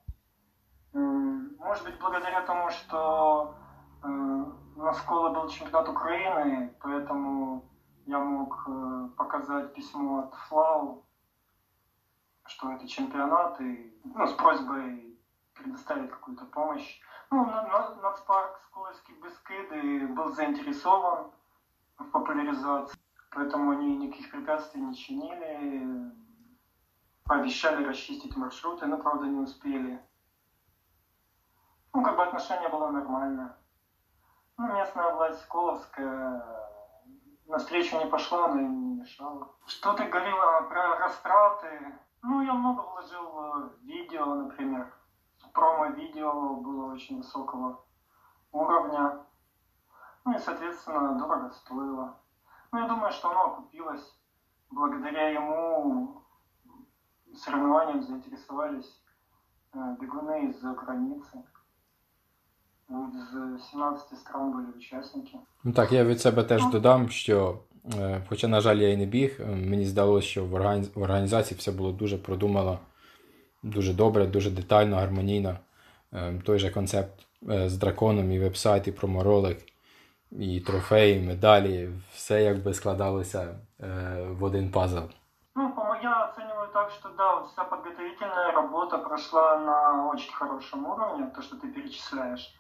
Может 0.92 1.84
быть, 1.84 2.00
благодаря 2.00 2.42
тому, 2.42 2.70
что 2.70 3.54
э, 4.02 4.08
на 4.08 4.92
школе 4.94 5.34
был 5.34 5.48
чемпионат 5.48 5.88
Украины, 5.88 6.74
поэтому 6.80 7.64
я 8.06 8.18
мог 8.18 8.64
э, 8.66 9.08
показать 9.16 9.72
письмо 9.74 10.24
от 10.24 10.34
ФЛАУ, 10.34 11.04
что 12.46 12.72
это 12.72 12.88
чемпионат, 12.88 13.60
и 13.60 13.96
ну, 14.02 14.26
с 14.26 14.32
просьбой 14.32 15.16
предоставить 15.54 16.10
какую-то 16.10 16.46
помощь. 16.46 17.00
Ну, 17.32 17.44
на- 17.46 17.62
на- 17.62 17.94
нацпарк 18.02 18.60
Скользкие 18.66 19.16
Бескиды 19.18 20.08
был 20.08 20.30
заинтересован 20.32 21.30
в 21.98 22.04
популяризации, 22.10 22.98
поэтому 23.30 23.70
они 23.70 23.96
никаких 23.96 24.32
препятствий 24.32 24.80
не 24.80 24.94
чинили, 24.96 26.12
пообещали 27.24 27.84
расчистить 27.84 28.36
маршруты, 28.36 28.86
но, 28.86 28.98
правда, 28.98 29.26
не 29.26 29.38
успели. 29.38 30.04
Ну, 31.92 32.02
как 32.02 32.16
бы 32.16 32.24
отношение 32.24 32.68
было 32.68 32.90
нормальное. 32.90 33.56
Ну, 34.56 34.66
местная 34.74 35.12
власть 35.12 35.46
Коловская 35.46 36.42
навстречу 37.46 37.96
не 37.98 38.06
пошла, 38.06 38.48
но 38.48 38.60
и 38.60 38.64
не 38.64 39.00
мешала. 39.00 39.54
Что 39.66 39.92
ты 39.92 40.04
говорила 40.04 40.62
про 40.62 40.98
растраты? 40.98 41.98
Ну, 42.22 42.42
я 42.42 42.54
много 42.54 42.80
вложил 42.80 43.30
в 43.30 43.78
видео, 43.82 44.34
например 44.34 44.92
Промо-видео 45.53 46.55
было 46.55 46.93
очень 46.93 47.17
высокого 47.21 47.77
уровня. 48.51 49.19
Ну 50.25 50.35
и, 50.35 50.39
соответственно, 50.39 51.17
дорого 51.19 51.51
стоило. 51.51 52.15
Ну, 52.71 52.79
я 52.79 52.87
думаю, 52.87 53.11
что 53.11 53.29
оно 53.31 53.41
окупилось. 53.45 54.15
Благодаря 54.71 55.29
ему 55.29 56.21
соревнованием 57.35 58.01
заинтересовались 58.03 59.01
э, 59.73 59.77
бегуны 59.99 60.49
из-за 60.49 60.73
границы. 60.73 61.43
Из 62.89 63.63
17 63.71 64.19
стран 64.19 64.51
были 64.51 64.77
участники. 64.77 65.39
Ну 65.63 65.73
так, 65.73 65.91
я 65.91 66.03
від 66.03 66.21
себе 66.21 66.43
теж 66.43 66.65
додам, 66.65 67.09
що, 67.09 67.59
е, 67.99 68.21
хоча, 68.29 68.47
на 68.47 68.61
жаль, 68.61 68.75
я 68.77 68.89
і 68.93 68.97
не 68.97 69.05
біг, 69.05 69.37
е, 69.39 69.45
мені 69.45 69.85
здалося, 69.85 70.27
що 70.27 70.45
в 70.45 70.53
органі- 70.53 70.93
в 70.95 71.01
організації 71.01 71.57
все 71.57 71.71
було 71.71 71.91
дуже 71.91 72.17
продумано, 72.17 72.79
дуже 73.62 73.92
добре, 73.92 74.26
дуже 74.26 74.50
детально, 74.50 74.96
гармонійно. 74.96 75.56
Е, 76.12 76.40
Той 76.44 76.58
же 76.58 76.70
концепт 76.70 77.26
е, 77.50 77.68
з 77.68 77.76
драконом, 77.76 78.32
і 78.32 78.38
веб-сайт, 78.38 78.88
і 78.88 78.92
проморолик, 78.92 79.58
і 80.32 80.60
трофеї, 80.60 81.18
і 81.18 81.26
медалі, 81.26 81.90
все 82.14 82.42
якби 82.42 82.74
складалося 82.74 83.54
е, 83.80 83.86
в 84.30 84.44
один 84.44 84.70
пазл. 84.70 85.00
Ну, 85.56 85.72
по 85.72 85.90
я 86.02 86.24
оцениваю 86.24 86.68
так, 86.72 86.90
что 86.90 87.08
да, 87.18 87.40
вся 87.40 87.64
подготовительная 87.64 88.52
работа 88.52 88.98
прошла 88.98 89.58
на 89.58 90.08
очень 90.08 90.32
хорошем 90.32 90.86
уровне, 90.86 91.26
то, 91.34 91.42
что 91.42 91.56
ты 91.56 91.68
перечисляешь. 91.68 92.54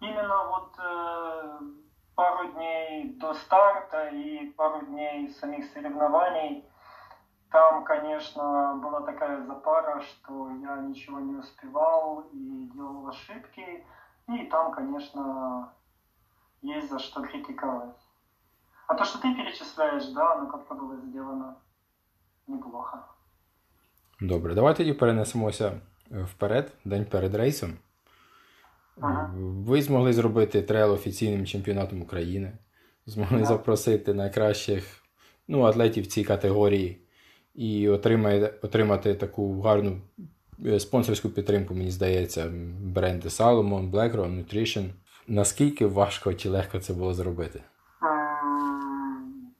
Именно 0.00 0.44
вот 0.50 0.78
э, 0.78 1.60
пару 2.14 2.48
дней 2.52 3.16
до 3.20 3.34
старта 3.34 4.08
и 4.08 4.50
пару 4.56 4.86
дней 4.86 5.30
самих 5.30 5.64
соревнований, 5.72 6.64
там, 7.51 7.85
конечно, 7.85 8.79
была 8.83 9.01
такая 9.01 9.45
запара, 9.45 10.01
что 10.01 10.49
я 10.61 10.77
ничего 10.77 11.19
не 11.19 11.35
успевал 11.35 12.29
и 12.33 12.69
делал 12.73 13.07
ошибки. 13.07 13.85
И 14.29 14.45
там, 14.51 14.73
конечно, 14.73 15.73
есть 16.61 16.89
за 16.89 16.99
что 16.99 17.21
критиковать. 17.21 17.95
А 18.87 18.95
то, 18.95 19.05
что 19.05 19.19
ты 19.19 19.33
перечисляешь, 19.33 20.05
да, 20.07 20.33
оно 20.33 20.51
как-то 20.51 20.75
было 20.75 20.97
сделано 20.97 21.55
неплохо. 22.47 23.03
Добре, 24.19 24.55
давай 24.55 24.75
тоді 24.75 24.93
перенесемося 24.93 25.81
е, 26.11 26.23
вперед, 26.23 26.71
день 26.85 27.05
перед 27.05 27.35
рейсом. 27.35 27.77
Ага. 29.01 29.31
Ви 29.37 29.81
змогли 29.81 30.13
зробити 30.13 30.61
трейл 30.61 30.91
офіційним 30.91 31.45
чемпіонатом 31.45 32.01
України, 32.01 32.57
змогли 33.05 33.37
Так. 33.37 33.47
запросити 33.47 34.13
найкращих 34.13 35.03
ну, 35.47 35.61
атлетів 35.61 36.03
в 36.03 36.07
цій 36.07 36.23
категорії 36.23 37.00
і 37.55 37.89
отримає, 37.89 38.53
отримати 38.61 39.15
таку 39.15 39.61
гарну 39.61 40.01
е, 40.65 40.79
спонсорську 40.79 41.29
підтримку, 41.29 41.73
мені 41.73 41.91
здається, 41.91 42.47
бренди 42.81 43.27
Salomon, 43.29 43.91
BlackRock, 43.91 44.35
Nutrition. 44.45 44.89
Наскільки 45.27 45.85
важко 45.87 46.33
чи 46.33 46.49
легко 46.49 46.79
це 46.79 46.93
було 46.93 47.13
зробити? 47.13 47.63
М, 48.03 49.51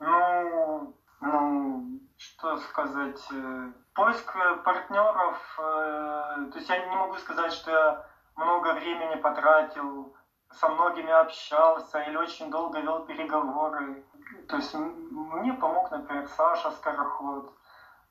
Ну, 0.00 0.92
ну, 1.22 1.82
что 2.16 2.56
сказать. 2.56 3.18
сказать, 3.18 3.32
э, 3.32 3.72
поиск 3.94 4.32
партнеров, 4.64 5.58
э, 5.58 6.50
то 6.52 6.58
есть 6.58 6.70
я 6.70 6.78
не 6.78 6.96
могу 6.96 7.16
сказать, 7.16 7.52
что 7.52 7.70
я 7.70 8.04
много 8.36 8.72
времени 8.74 9.16
потратил, 9.22 10.12
со 10.52 10.68
многими 10.68 11.10
общался 11.10 11.98
или 12.08 12.16
очень 12.16 12.50
долго 12.50 12.80
вел 12.80 13.06
переговоры. 13.06 14.02
То 14.47 14.57
есть 14.57 14.73
мне 14.73 15.53
помог, 15.53 15.91
например, 15.91 16.27
Саша 16.27 16.71
Скороход 16.71 17.53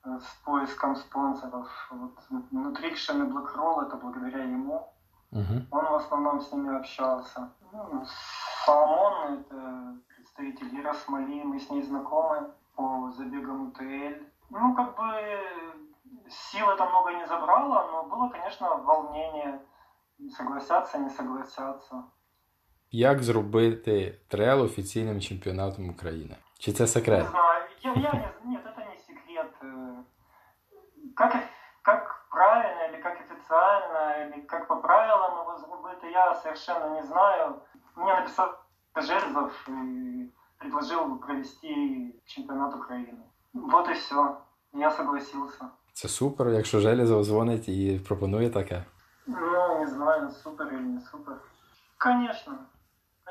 э, 0.05 0.19
с 0.19 0.43
поиском 0.45 0.95
спонсоров. 0.95 1.69
Вот, 1.91 2.17
Nutrition 2.51 3.27
и 3.27 3.31
Blackroll 3.31 3.87
это 3.87 3.95
благодаря 3.97 4.43
ему. 4.43 4.93
Угу. 5.31 5.67
Он 5.71 5.85
в 5.85 5.95
основном 5.95 6.41
с 6.41 6.51
ними 6.51 6.75
общался. 6.77 7.53
Ну, 7.71 8.05
Соломон 8.65 9.39
это 9.39 9.97
представитель 10.15 10.79
Ира 10.79 10.93
Смоли, 10.93 11.43
мы 11.43 11.59
с 11.59 11.69
ней 11.69 11.83
знакомы 11.83 12.51
по 12.75 13.11
забегам 13.11 13.69
УТЛ. 13.69 14.25
Ну, 14.49 14.75
как 14.75 14.95
бы 14.95 15.39
сил 16.29 16.69
это 16.69 16.85
много 16.85 17.13
не 17.13 17.25
забрало, 17.27 17.87
но 17.91 18.03
было, 18.03 18.29
конечно, 18.29 18.75
волнение. 18.75 19.61
Согласятся, 20.35 20.99
не 20.99 21.09
согласятся. 21.09 22.03
Як 22.90 23.22
зробити 23.22 24.18
трел 24.28 24.62
офіційним 24.62 25.20
чемпіонатом 25.20 25.90
України? 25.90 26.36
Чи 26.58 26.72
це 26.72 26.86
секрет? 26.86 27.24
Не 27.24 27.30
знаю. 27.30 27.62
Я, 27.82 27.92
я 27.94 28.12
не, 28.12 28.50
нет, 28.52 28.66
это 28.66 28.84
не 28.90 28.96
секрет. 28.96 29.52
Как, 31.16 31.36
как 31.82 32.26
правильно, 32.30 32.88
или 32.88 33.02
как 33.02 33.18
официально, 33.20 34.26
или 34.26 34.42
как 34.42 34.68
по 34.68 34.76
правилам 34.76 35.40
его 35.40 35.58
зробити, 35.58 36.06
я 36.12 36.34
совершенно 36.34 36.94
не 36.94 37.02
знаю. 37.06 37.54
Мне 37.96 38.14
написал 38.14 38.48
Жельзов 38.96 39.68
и 39.68 40.32
предложил 40.58 41.18
провести 41.18 42.20
чемпионат 42.26 42.74
Украины. 42.74 43.22
Вот 43.54 43.88
и 43.88 43.92
все. 43.94 44.36
Я 44.72 44.90
согласился. 44.90 45.64
Це 45.92 46.08
супер, 46.08 46.48
якщо 46.48 46.80
Железов 46.80 47.24
дзвонить 47.24 47.68
і 47.68 48.00
пропонує 48.08 48.50
таке. 48.50 48.84
Ну, 49.26 49.78
не 49.78 49.86
знаю, 49.86 50.30
супер 50.30 50.66
или 50.68 50.80
не 50.80 51.00
супер. 51.00 51.34
Конечно. 51.98 52.52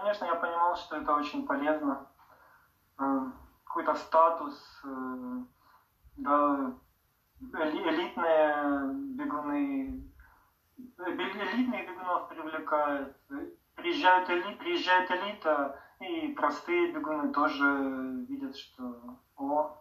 Конечно, 0.00 0.25
я 0.25 0.35
понимал, 0.35 0.76
что 0.76 0.97
это 0.97 1.14
очень 1.14 1.47
полезно. 1.47 2.07
Какой-то 3.64 3.95
статус, 3.95 4.80
э, 4.83 5.42
да, 6.16 6.73
элитные 7.40 8.95
бегуны, 9.14 10.11
элитные 10.99 11.87
бегунов 11.87 12.28
привлекают. 12.28 13.14
Приезжают, 13.75 14.28
эли, 14.30 14.54
приезжает 14.54 15.11
элита, 15.11 15.78
и 16.00 16.28
простые 16.28 16.92
бегуны 16.92 17.30
тоже 17.33 17.66
видят, 18.26 18.57
что 18.57 19.19
о, 19.37 19.76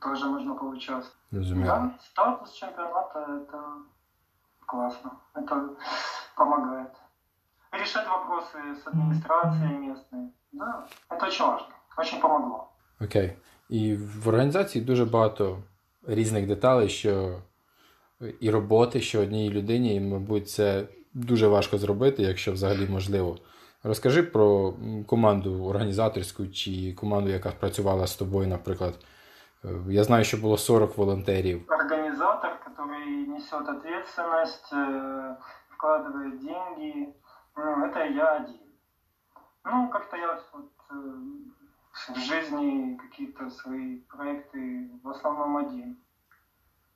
тоже 0.00 0.26
нужно 0.26 0.54
поучаствовать. 0.54 1.16
Да, 1.66 1.96
статус 2.00 2.50
чемпионата 2.52 3.18
это 3.20 3.82
классно. 4.66 5.20
Это 5.34 5.76
помогает. 6.34 6.99
Решать 7.71 8.07
вопросы 8.07 8.57
с 8.83 8.87
администрацией 8.87 9.77
местной. 9.77 10.33
Да, 10.51 10.87
это 11.09 11.27
очень 11.27 11.45
важно. 11.45 11.67
Очень 11.97 12.19
помогло. 12.21 12.69
Окей. 13.01 13.21
Okay. 13.21 13.33
І 13.69 13.95
в 13.95 14.27
організації 14.27 14.85
дуже 14.85 15.05
багато 15.05 15.57
різних 16.07 16.47
деталей, 16.47 16.89
що 16.89 17.41
і 18.39 18.49
роботи, 18.49 19.01
що 19.01 19.21
одній 19.21 19.49
людині, 19.49 19.95
і, 19.95 19.99
мабуть, 19.99 20.49
це 20.49 20.83
дуже 21.13 21.47
важко 21.47 21.77
зробити, 21.77 22.23
якщо 22.23 22.51
взагалі 22.51 22.87
можливо. 22.89 23.37
Розкажи 23.83 24.23
про 24.23 24.73
команду 25.07 25.65
організаторську 25.65 26.47
чи 26.47 26.93
команду, 26.93 27.29
яка 27.29 27.51
працювала 27.51 28.07
з 28.07 28.15
тобою, 28.15 28.47
наприклад. 28.47 28.93
Я 29.89 30.03
знаю, 30.03 30.23
що 30.23 30.37
було 30.37 30.57
40 30.57 30.97
волонтерів. 30.97 31.65
Організатор, 31.67 32.51
який 32.67 33.27
несе 33.27 33.57
відповідальність, 33.59 34.73
вкладывает 35.77 36.39
деньги, 36.39 37.07
ну, 37.56 37.84
это 37.84 38.04
я 38.04 38.32
один. 38.32 38.60
Ну, 39.64 39.88
как-то 39.88 40.16
я 40.16 40.40
вот, 40.52 40.70
в 42.08 42.16
жизни 42.16 42.96
какие-то 42.96 43.50
свои 43.50 43.98
проекты 44.00 44.90
в 45.02 45.10
основном 45.10 45.56
один 45.56 45.98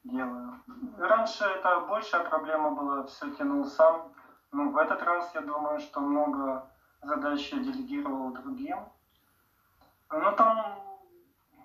делаю. 0.05 0.61
Раньше 0.99 1.45
это 1.45 1.81
большая 1.81 2.25
проблема 2.25 2.71
была, 2.71 3.05
все 3.05 3.31
тянул 3.31 3.65
сам. 3.65 4.13
Ну, 4.53 4.71
в 4.71 4.77
этот 4.77 5.03
раз 5.03 5.35
я 5.35 5.41
думаю, 5.41 5.81
что 5.81 6.01
много 6.01 6.71
задач 7.03 7.53
я 7.53 7.59
делегировал 7.59 8.31
другим. 8.33 8.79
Ну, 10.11 10.33
там 10.37 10.81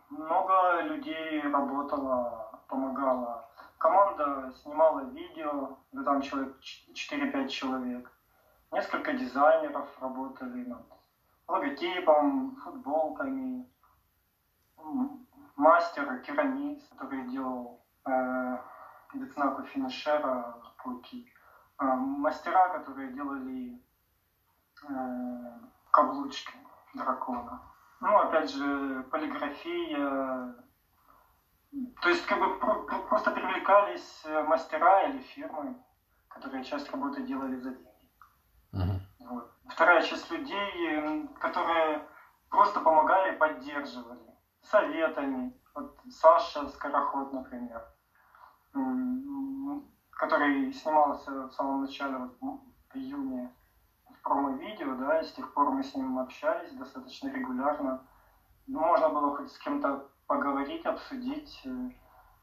много 0.10 0.82
людей 0.82 1.41
работало, 1.41 2.60
помогало. 2.67 3.47
Команда 3.78 4.52
снимала 4.62 5.02
видео, 5.12 5.78
да 5.91 6.04
там 6.04 6.21
человек 6.21 6.58
4-5 6.60 7.47
человек. 7.47 8.12
Несколько 8.71 9.13
дизайнеров 9.13 9.89
работали 9.99 10.63
над 10.65 10.86
логотипом, 11.47 12.55
футболками. 12.58 13.67
Мастер, 15.55 16.21
керамист, 16.21 16.88
который 16.95 17.27
делал 17.29 17.84
э, 18.05 18.58
знаку 19.34 19.63
финишера 19.63 20.55
пауки. 20.77 21.34
Э, 21.79 21.86
мастера, 21.95 22.69
которые 22.69 23.12
делали 23.12 23.82
э, 24.88 25.60
каблучки 25.89 26.53
дракона. 26.93 27.62
Ну, 28.01 28.17
опять 28.19 28.51
же, 28.51 29.03
полиграфия. 29.12 30.55
То 32.01 32.10
есть, 32.10 32.25
как 32.27 32.39
бы 32.39 32.60
просто 33.10 33.32
привлекались 33.32 34.25
мастера 34.45 35.08
или 35.08 35.19
фирмы, 35.21 35.75
которые 36.29 36.63
часть 36.63 36.89
работы 36.91 37.23
делали 37.23 37.58
за 37.58 37.71
деньги. 37.71 37.88
Вторая 39.69 40.01
часть 40.01 40.29
людей, 40.32 41.27
которые 41.39 42.03
просто 42.49 42.79
помогали, 42.79 43.38
поддерживали 43.38 44.34
советами. 44.62 45.53
Вот 45.75 45.95
Саша 46.10 46.67
Скороход, 46.69 47.32
например, 47.32 47.86
который 50.12 50.73
снимался 50.73 51.47
в 51.47 51.51
самом 51.53 51.82
начале, 51.82 52.17
вот, 52.17 52.38
в 52.41 52.95
июне, 52.95 53.53
в 54.10 54.21
промо-видео, 54.21 54.95
да, 54.95 55.19
и 55.19 55.23
с 55.23 55.32
тех 55.32 55.53
пор 55.53 55.71
мы 55.71 55.84
с 55.84 55.95
ним 55.95 56.19
общались 56.19 56.73
достаточно 56.73 57.29
регулярно. 57.29 58.05
Ну, 58.67 58.79
можно 58.79 59.10
было 59.10 59.36
хоть 59.36 59.51
с 59.51 59.58
кем-то 59.60 60.10
поговорить, 60.27 60.86
обсудить, 60.86 61.62
э, 61.65 61.69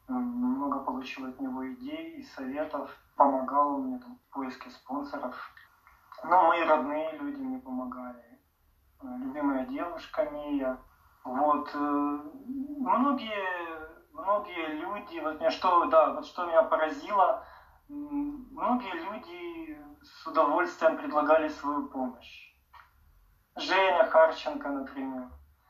много 0.08 0.80
получил 0.80 1.26
от 1.26 1.40
него 1.40 1.72
идей 1.72 2.18
и 2.18 2.22
советов, 2.22 2.96
помогал 3.16 3.78
мне 3.78 3.98
там, 3.98 4.16
в 4.16 4.34
поиске 4.34 4.70
спонсоров. 4.70 5.34
Но 6.24 6.48
мои 6.48 6.64
родные 6.64 7.12
люди 7.18 7.40
мне 7.40 7.58
помогали. 7.58 8.40
Э, 9.02 9.06
любимая 9.18 9.66
девушка 9.66 10.28
Мия. 10.30 10.78
Вот. 11.24 11.70
Э, 11.74 11.78
многие, 11.78 14.12
многие 14.12 14.66
люди, 14.80 15.20
вот 15.20 15.40
меня 15.40 15.50
что, 15.50 15.86
да, 15.86 16.14
вот 16.14 16.26
что 16.26 16.46
меня 16.46 16.62
поразило, 16.62 17.44
многие 17.88 18.94
люди 19.04 19.78
с 20.02 20.26
удовольствием 20.26 20.96
предлагали 20.96 21.48
свою 21.48 21.88
помощь. 21.88 22.52
Женя 23.56 24.04
Харченко, 24.04 24.68
например. 24.68 25.28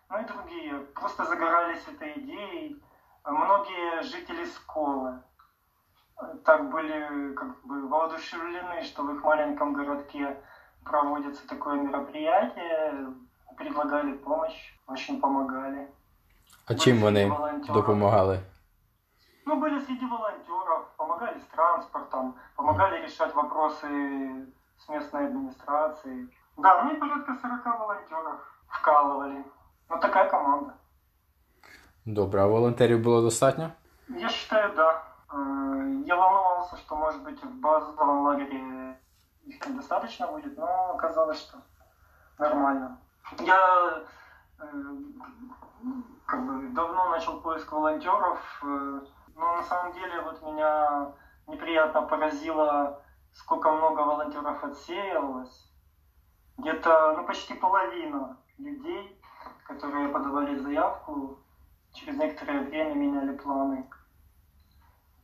Ну 0.09 0.21
и 0.21 0.25
другие. 0.25 0.79
Просто 0.95 1.25
загорались 1.25 1.87
этой 1.89 2.19
идеей. 2.21 2.83
Многие 3.25 4.03
жители 4.03 4.45
Сколы 4.45 5.23
так 6.45 6.71
были 6.71 7.35
как 7.35 7.65
бы 7.65 7.89
воодушевлены, 7.89 8.83
что 8.83 9.03
в 9.03 9.15
их 9.15 9.23
маленьком 9.23 9.73
городке 9.73 10.37
проводится 10.85 11.47
такое 11.49 11.77
мероприятие, 11.81 13.13
предлагали 13.57 14.13
помощь, 14.13 14.75
очень 14.87 15.21
помогали. 15.21 15.89
А 16.67 16.73
были 16.73 16.79
чим 16.79 17.01
вони 17.01 17.33
допомагали? 17.69 18.41
Ну, 19.47 19.57
были 19.57 19.79
среди 19.81 20.07
волонтеров, 20.07 20.89
помогали 20.97 21.39
с 21.39 21.45
транспортом, 21.55 22.35
помогали 22.57 23.03
решать 23.03 23.35
вопросы 23.35 23.87
с 24.79 24.89
местной 24.89 25.27
администрацией. 25.27 26.29
Да, 26.57 26.83
ну 26.83 26.95
и 26.95 26.97
порядка 26.97 27.37
40 27.43 27.79
волонтеров 27.79 28.41
вкалывали. 28.69 29.45
Вот 29.89 30.01
такая 30.01 30.29
команда. 30.29 30.75
Добре, 32.05 32.41
а 32.41 32.47
волонтерів 32.47 33.01
було 33.01 33.23
достатньо? 33.23 33.71
Я 34.09 34.29
считаю, 34.29 34.73
да. 34.77 35.03
Э, 35.33 36.03
я 36.07 36.17
волновался, 36.17 36.77
что, 36.77 36.97
может 36.97 37.23
быть, 37.23 37.43
в 37.43 37.61
базовом 37.61 38.23
лагере 38.23 38.99
их 39.45 39.67
недостаточно 39.67 40.27
будет, 40.29 40.57
но 40.57 40.95
оказалось, 40.95 41.41
что 41.41 41.59
нормально. 42.39 42.99
Я 43.41 44.05
э, 44.59 44.65
как 46.27 46.47
бы 46.47 46.69
давно 46.69 47.11
начал 47.11 47.41
поиск 47.41 47.71
волонтеров, 47.73 48.39
э, 48.63 49.01
но 49.35 49.57
на 49.57 49.63
самом 49.63 49.93
деле 49.93 50.21
вот 50.23 50.43
меня 50.43 51.13
неприятно 51.47 52.03
поразило, 52.03 53.03
сколько 53.33 53.71
много 53.71 54.01
волонтеров 54.01 54.63
отсеялось. 54.65 55.71
Где-то 56.59 57.15
ну, 57.17 57.27
почти 57.27 57.55
половина 57.55 58.37
людей, 58.59 59.21
которые 59.65 60.09
подавали 60.09 60.57
заявку, 60.57 61.39
через 61.93 62.17
некоторое 62.17 62.63
время 62.63 62.95
меняли 62.95 63.37
планы. 63.37 63.89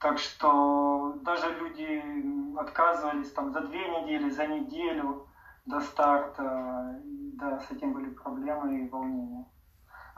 Так 0.01 0.19
что 0.19 1.15
даже 1.23 1.47
люди 1.59 2.03
отказывались 2.57 3.31
там 3.31 3.51
за 3.51 3.61
две 3.61 3.79
недели, 3.79 4.29
за 4.29 4.47
неделю 4.47 5.27
до 5.65 5.81
старта. 5.81 7.01
Да, 7.39 7.59
с 7.59 7.71
этим 7.71 7.93
были 7.93 8.09
проблемы 8.09 8.79
и 8.79 8.89
волнения. 8.89 9.45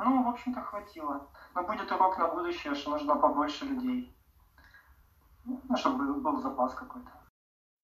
Ну, 0.05 0.23
в 0.23 0.29
общем-то, 0.29 0.61
хватило. 0.61 1.27
Но 1.55 1.63
будет 1.63 1.91
урок 1.91 2.19
на 2.19 2.27
будущее, 2.27 2.75
что 2.75 2.91
нужно 2.91 3.15
побольше 3.15 3.65
людей. 3.65 4.13
Ну, 5.45 5.77
щоб 5.77 6.21
був 6.21 6.41
запас 6.41 6.73
какой-то. 6.73 7.09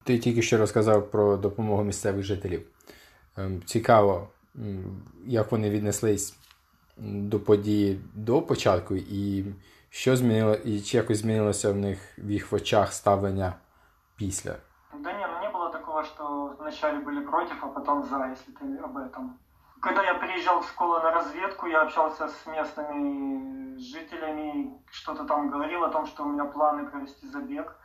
Ти 0.04 0.20
тільки 0.20 0.41
що 0.41 0.58
розказав 0.58 1.12
про 1.12 1.38
допомогу 1.38 1.84
місцевих 1.84 2.24
жителів. 2.24 2.68
Цікаво, 3.65 4.28
як 5.26 5.52
вони 5.52 5.70
віднеслись 5.70 6.38
до 6.98 7.39
події 7.39 8.02
до 8.13 8.41
початку, 8.41 8.96
і 8.96 9.46
що 9.89 10.15
змінило, 10.15 10.54
і 10.54 10.82
чи 10.82 10.98
якось 10.98 11.18
змінилося 11.18 11.72
в 11.72 11.76
них 11.76 12.18
в 12.18 12.32
їх 12.32 12.54
очах 12.54 12.94
ставлення 12.94 13.54
після? 14.15 14.56
Да 14.94 15.13
не, 15.13 15.28
ну 15.28 15.39
не 15.41 15.50
было 15.50 15.72
такого, 15.72 16.04
что 16.04 16.56
вначале 16.60 17.00
были 17.00 17.20
против, 17.20 17.58
а 17.62 17.68
потом 17.68 18.04
за, 18.04 18.28
если 18.28 18.54
ты 18.54 18.84
об 18.84 18.98
этом. 18.98 19.39
Когда 19.82 20.04
я 20.04 20.15
приезжал 20.15 20.62
в 20.62 20.68
школу 20.68 20.94
на 21.00 21.12
разведку, 21.12 21.68
я 21.68 21.82
общался 21.82 22.28
с 22.28 22.46
местными 22.48 23.78
жителями, 23.78 24.72
что-то 24.91 25.26
там 25.26 25.50
говорил 25.50 25.84
о 25.84 25.89
том, 25.89 26.06
что 26.08 26.24
у 26.24 26.30
меня 26.30 26.46
планы 26.46 26.88
провести 26.88 27.28
забег. 27.28 27.76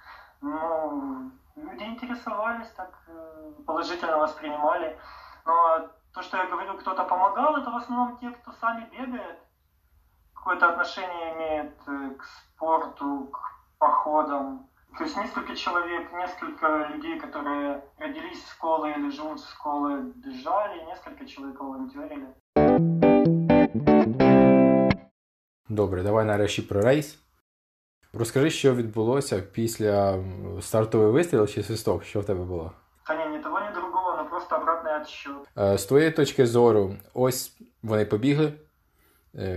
Ну, 0.40 1.30
люди 1.56 1.83
интересовались, 1.83 2.70
так 2.76 2.90
э, 3.09 3.52
положительно 3.66 4.18
воспринимали. 4.18 4.98
Но 5.44 5.90
то, 6.14 6.22
что 6.22 6.37
я 6.37 6.46
говорю, 6.46 6.78
кто-то 6.78 7.04
помогал, 7.04 7.56
это 7.56 7.70
в 7.70 7.76
основном 7.76 8.16
те, 8.18 8.30
кто 8.30 8.52
сами 8.52 8.88
бегает, 8.92 9.38
Какое-то 10.45 10.69
отношение 10.69 11.34
имеет 11.34 11.73
э, 11.88 12.10
к 12.19 12.23
спорту, 12.23 13.29
к 13.34 13.39
походам. 13.79 14.69
То 14.95 15.03
есть 15.03 15.17
несколько 15.17 15.55
человек, 15.55 16.13
несколько 16.13 16.88
людей, 16.93 17.19
которые 17.19 17.81
родились 17.97 18.43
в 18.43 18.51
школе 18.51 18.93
или 18.93 19.10
живут 19.10 19.39
в 19.39 19.49
школе, 19.49 20.03
бежали, 20.15 20.84
несколько 20.86 21.25
человек 21.25 21.60
волонтерили. 21.60 22.27
Добре, 25.69 26.03
давай 26.03 26.25
нарешті 26.25 26.62
про 26.62 26.81
рейс. 26.81 27.19
Розкажи, 28.13 28.49
що 28.49 28.75
відбулося 28.75 29.41
після 29.41 30.23
стартовий 30.62 31.12
вистріл 31.12 31.47
чи 31.47 31.63
свисток? 31.63 32.03
Що 32.03 32.19
в 32.19 32.25
тебе 32.25 32.43
було? 32.43 32.71
Та 33.08 33.15
ні, 33.15 33.38
ні 33.38 33.43
того, 33.43 33.60
ні 33.60 33.67
другого, 33.73 34.15
але 34.17 34.29
просто 34.29 34.55
обратний 34.55 34.99
відсчет. 34.99 35.34
Е, 35.58 35.77
з 35.77 35.86
твоєї 35.86 36.12
точки 36.12 36.45
зору, 36.45 36.95
ось 37.13 37.58
вони 37.84 38.05
побігли. 38.05 38.53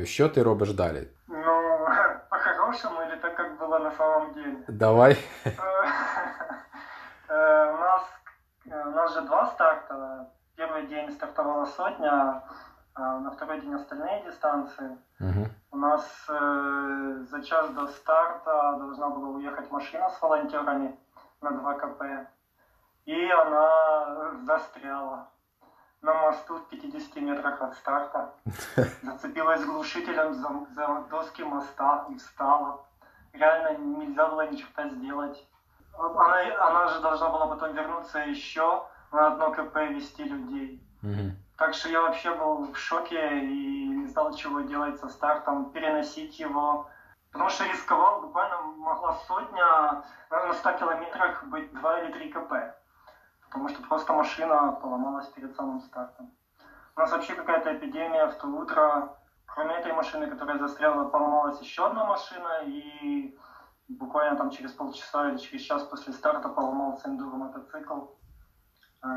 Що 0.05 0.29
ти 0.29 0.43
робиш 0.43 0.73
далі? 0.73 1.09
Ну, 1.29 1.87
по-хорошему 2.31 3.03
или 3.03 3.17
так, 3.17 3.37
как 3.37 3.59
было 3.59 3.79
на 3.79 3.91
самом 3.91 4.35
деле? 4.35 4.57
Давай. 4.69 5.17
Э, 7.31 7.75
у 7.75 7.77
нас, 7.77 8.03
у 8.65 8.91
нас 8.91 9.15
же 9.15 9.21
два 9.21 9.47
старта. 9.47 10.31
Первый 10.57 10.87
день 10.87 11.13
стартовала 11.13 11.67
сотня, 11.67 12.43
а 12.95 13.19
на 13.21 13.31
второй 13.31 13.61
день 13.61 13.75
остальные 13.75 14.25
дистанции. 14.25 14.97
Угу. 15.21 15.47
У 15.73 15.77
нас 15.77 16.27
э, 16.31 17.25
за 17.31 17.43
час 17.43 17.71
до 17.71 17.87
старта 17.87 18.77
должна 18.79 19.11
была 19.11 19.29
уехать 19.29 19.71
машина 19.71 20.09
с 20.09 20.23
волонтерами 20.23 20.99
на 21.43 21.51
2 21.51 21.75
КП. 21.75 22.03
И 23.05 23.31
она 23.31 24.33
застряла 24.47 25.29
на 26.03 26.15
мосту 26.15 26.59
в 26.59 26.69
50 26.69 27.17
метрах 27.17 27.61
от 27.61 27.75
старта. 27.75 28.35
Зацепилась 29.03 29.65
глушителем 29.65 30.35
за, 30.35 30.49
за 30.75 31.05
доски 31.11 31.43
моста 31.43 32.07
и 32.11 32.17
встала. 32.17 32.85
Реально 33.33 33.79
нельзя 33.79 34.27
было 34.27 34.49
ничего 34.49 34.89
сделать. 34.89 35.47
Она, 35.99 36.67
она 36.67 36.89
же 36.89 37.01
должна 37.01 37.29
была 37.31 37.47
потом 37.49 37.75
вернуться 37.75 38.19
еще 38.21 38.85
на 39.13 39.29
одно 39.29 39.51
КП 39.51 39.77
вести 39.77 40.25
людей. 40.25 40.83
Угу. 41.03 41.33
Так 41.57 41.75
что 41.75 41.89
я 41.89 42.03
вообще 42.03 42.35
был 42.35 42.73
в 42.73 42.77
шоке 42.77 43.41
и 43.41 43.89
не 43.89 44.07
знал, 44.07 44.33
чего 44.35 44.61
делать 44.61 45.01
со 45.01 45.09
стартом, 45.09 45.71
переносить 45.73 46.39
его. 46.39 46.89
Потому 47.33 47.51
что 47.51 47.65
рисковал, 47.65 48.23
буквально 48.23 48.63
могла 48.63 49.15
сотня, 49.27 50.05
на 50.31 50.55
100 50.55 50.73
километрах 50.73 51.45
быть 51.45 51.73
2 51.73 52.01
или 52.01 52.13
3 52.13 52.29
КП. 52.31 52.53
Потому 53.49 53.69
что 53.69 53.83
просто 53.83 54.13
машина 54.13 54.73
поломалась 54.73 55.29
перед 55.29 55.55
самым 55.55 55.81
стартом. 55.81 56.31
У 56.97 57.01
нас 57.01 57.11
вообще 57.13 57.35
какая-то 57.35 57.77
эпидемия 57.77 58.27
в 58.27 58.39
то 58.39 58.47
утро. 58.47 59.17
Кроме 59.47 59.77
этой 59.77 59.93
машины, 59.93 60.29
которая 60.29 60.59
застряла, 60.59 61.09
поломалась 61.09 61.61
еще 61.61 61.87
одна 61.87 62.05
машина. 62.05 62.63
И 62.67 63.37
буквально 63.89 64.37
там 64.37 64.51
через 64.51 64.73
полчаса 64.73 65.31
или 65.31 65.39
через 65.39 65.63
час 65.63 65.83
после 65.85 66.13
старта 66.13 66.49
поломался 66.49 67.09
эндуро 67.09 67.37
мотоцикл 67.37 68.19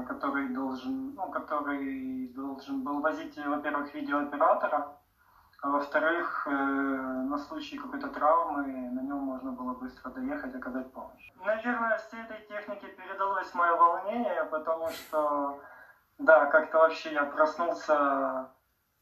который 0.07 0.49
должен, 0.49 1.15
ну, 1.15 1.31
который 1.31 2.27
должен 2.29 2.83
был 2.83 3.01
возить, 3.01 3.37
во-первых, 3.37 3.93
видеооператора, 3.93 4.97
а 5.61 5.69
во-вторых, 5.69 6.47
э, 6.47 6.51
на 6.51 7.37
случай 7.37 7.77
какой-то 7.77 8.07
травмы 8.07 8.65
на 8.65 9.01
нем 9.01 9.19
можно 9.19 9.51
было 9.51 9.73
быстро 9.73 10.09
доехать, 10.09 10.55
оказать 10.55 10.91
помощь. 10.91 11.31
Наверное, 11.45 11.97
всей 11.99 12.21
этой 12.21 12.39
технике 12.47 12.87
передалось 12.87 13.53
мое 13.53 13.75
волнение, 13.75 14.43
потому 14.45 14.89
что, 14.89 15.59
да, 16.17 16.45
как-то 16.47 16.79
вообще 16.79 17.13
я 17.13 17.25
проснулся 17.25 18.49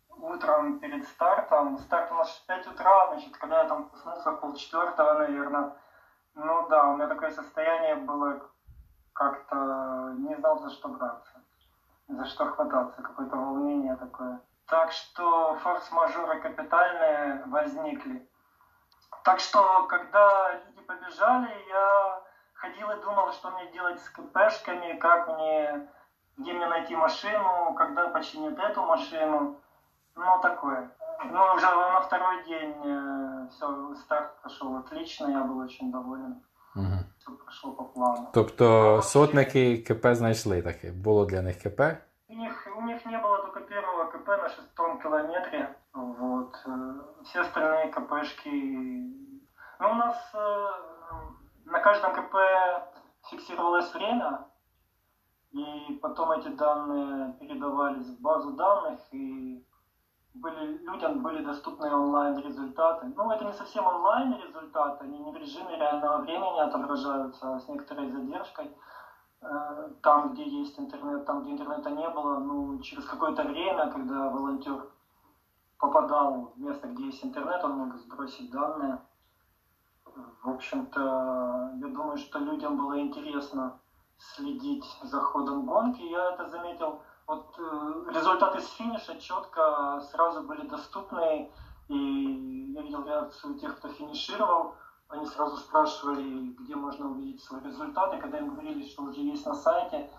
утром 0.10 0.80
перед 0.80 1.08
стартом. 1.08 1.78
Старт 1.78 2.12
у 2.12 2.16
нас 2.16 2.30
в 2.30 2.46
5 2.46 2.68
утра, 2.68 3.08
значит, 3.08 3.38
когда 3.38 3.62
я 3.62 3.70
там 3.70 3.90
проснулся 3.90 4.32
в 4.32 4.42
полчетвертого, 4.42 5.14
наверное, 5.14 5.72
ну 6.36 6.68
да, 6.68 6.90
у 6.90 6.96
меня 6.96 7.08
такое 7.08 7.32
состояние 7.32 7.96
было 7.96 8.42
как-то 9.14 10.14
не 10.18 10.36
знал, 10.36 10.60
за 10.60 10.70
что 10.72 10.90
браться, 10.90 11.42
за 12.10 12.26
что 12.26 12.46
хвататься, 12.46 13.02
какое-то 13.02 13.38
волнение 13.38 13.96
такое. 13.96 14.42
Так 14.70 14.92
что 14.92 15.56
форс-мажоры 15.64 16.42
капитальные 16.42 17.44
возникли. 17.48 18.30
Так 19.24 19.40
что, 19.40 19.88
когда 19.88 20.54
люди 20.66 20.82
побежали, 20.82 21.50
я 21.70 22.22
ходил 22.54 22.92
и 22.92 23.02
думал, 23.02 23.32
что 23.34 23.52
мне 23.52 23.72
делать 23.72 24.00
с 24.00 24.10
КПшками, 24.10 24.98
как 24.98 25.28
мне, 25.28 25.88
где 26.38 26.54
мне 26.54 26.68
найти 26.68 26.96
машину, 26.96 27.74
когда 27.76 28.10
починят 28.10 28.60
эту 28.60 28.84
машину. 28.84 29.58
Ну, 30.16 30.40
такое. 30.42 30.92
Ну, 31.26 31.54
уже 31.56 31.66
на 31.66 32.02
второй 32.02 32.44
день 32.46 32.76
э, 32.84 33.48
все, 33.52 33.96
старт 33.96 34.40
прошел 34.42 34.78
отлично, 34.78 35.28
я 35.28 35.44
был 35.44 35.60
очень 35.60 35.92
доволен. 35.92 36.44
Угу. 36.76 36.98
Все 37.18 37.32
прошло 37.32 37.72
по 37.72 37.84
плану. 37.84 38.30
Тобто 38.34 39.02
сотники 39.02 39.78
КП 39.78 40.14
знайшли 40.14 40.62
таке. 40.62 40.92
Було 40.92 41.26
для 41.26 41.42
них 41.42 41.62
КП. 41.62 41.82
Них 43.00 43.06
не 43.06 43.18
было 43.18 43.38
только 43.38 43.62
первого 43.62 44.12
КП 44.12 44.28
на 44.28 44.50
шестом 44.50 45.00
километре. 45.00 45.74
Вот. 45.94 46.54
Э, 46.66 47.24
все 47.24 47.42
остальные 47.42 47.94
КПшки... 47.94 48.50
Ну, 49.80 49.92
у 49.92 49.94
нас 49.94 50.18
э, 50.34 50.68
на 51.66 51.80
каждом 51.80 52.14
КП 52.14 52.36
фиксировалось 53.30 53.94
время, 53.94 54.48
и 55.52 55.98
потом 56.02 56.32
эти 56.32 56.50
данные 56.50 57.38
передавались 57.40 58.08
в 58.08 58.22
базу 58.22 58.52
данных, 58.52 59.00
и 59.12 59.66
были, 60.34 60.80
людям 60.80 61.24
были 61.24 61.42
доступны 61.42 61.94
онлайн-результаты. 61.94 63.14
Ну, 63.16 63.32
это 63.32 63.46
не 63.46 63.54
совсем 63.54 63.88
онлайн-результаты, 63.88 65.06
они 65.06 65.20
не 65.20 65.32
в 65.32 65.38
режиме 65.38 65.78
реального 65.78 66.18
времени 66.18 66.60
отображаются, 66.60 67.56
а 67.56 67.60
с 67.60 67.68
некоторой 67.70 68.12
задержкой. 68.12 68.76
Э, 69.42 69.90
там, 70.02 70.34
где 70.34 70.48
есть 70.48 70.78
интернет, 70.80 71.26
там, 71.26 71.44
где 71.44 71.52
интернета 71.54 71.90
не 71.92 72.10
было, 72.10 72.40
ну, 72.40 72.80
через 72.80 73.06
какое-то 73.06 73.44
время, 73.44 73.90
когда 73.90 74.30
волонтер 74.30 74.90
попадал 75.78 76.52
в 76.56 76.60
место, 76.60 76.88
где 76.88 77.06
есть 77.06 77.24
интернет, 77.24 77.64
он 77.64 77.72
мог 77.78 77.96
сбросить 77.96 78.52
данные. 78.52 79.00
В 80.44 80.50
общем-то, 80.50 81.72
я 81.80 81.88
думаю, 81.88 82.18
что 82.18 82.40
людям 82.40 82.76
было 82.76 83.00
интересно 83.00 83.80
следить 84.18 84.86
за 85.04 85.22
ходом 85.22 85.66
гонки. 85.66 86.02
Я 86.02 86.32
это 86.34 86.50
заметил 86.50 87.02
вот 87.26 87.56
э, 87.58 88.12
результаты 88.14 88.60
с 88.60 88.68
финиша 88.72 89.18
четко 89.22 90.02
сразу 90.12 90.44
были 90.44 90.68
доступны, 90.68 91.50
и 91.88 92.74
я 92.76 92.82
видел 92.82 93.06
реакцию 93.06 93.58
тех, 93.58 93.78
кто 93.78 93.88
финишировал. 93.88 94.76
Они 95.10 95.26
сразу 95.26 95.58
спрашивали, 95.58 96.50
где 96.60 96.76
можно 96.76 97.10
увидеть 97.10 97.44
свои 97.44 97.62
результаты. 97.62 98.20
Когда 98.20 98.38
им 98.38 98.52
говорили, 98.52 98.88
что 98.88 99.04
уже 99.04 99.22
есть 99.22 99.46
на 99.46 99.56
сайте, 99.56 100.10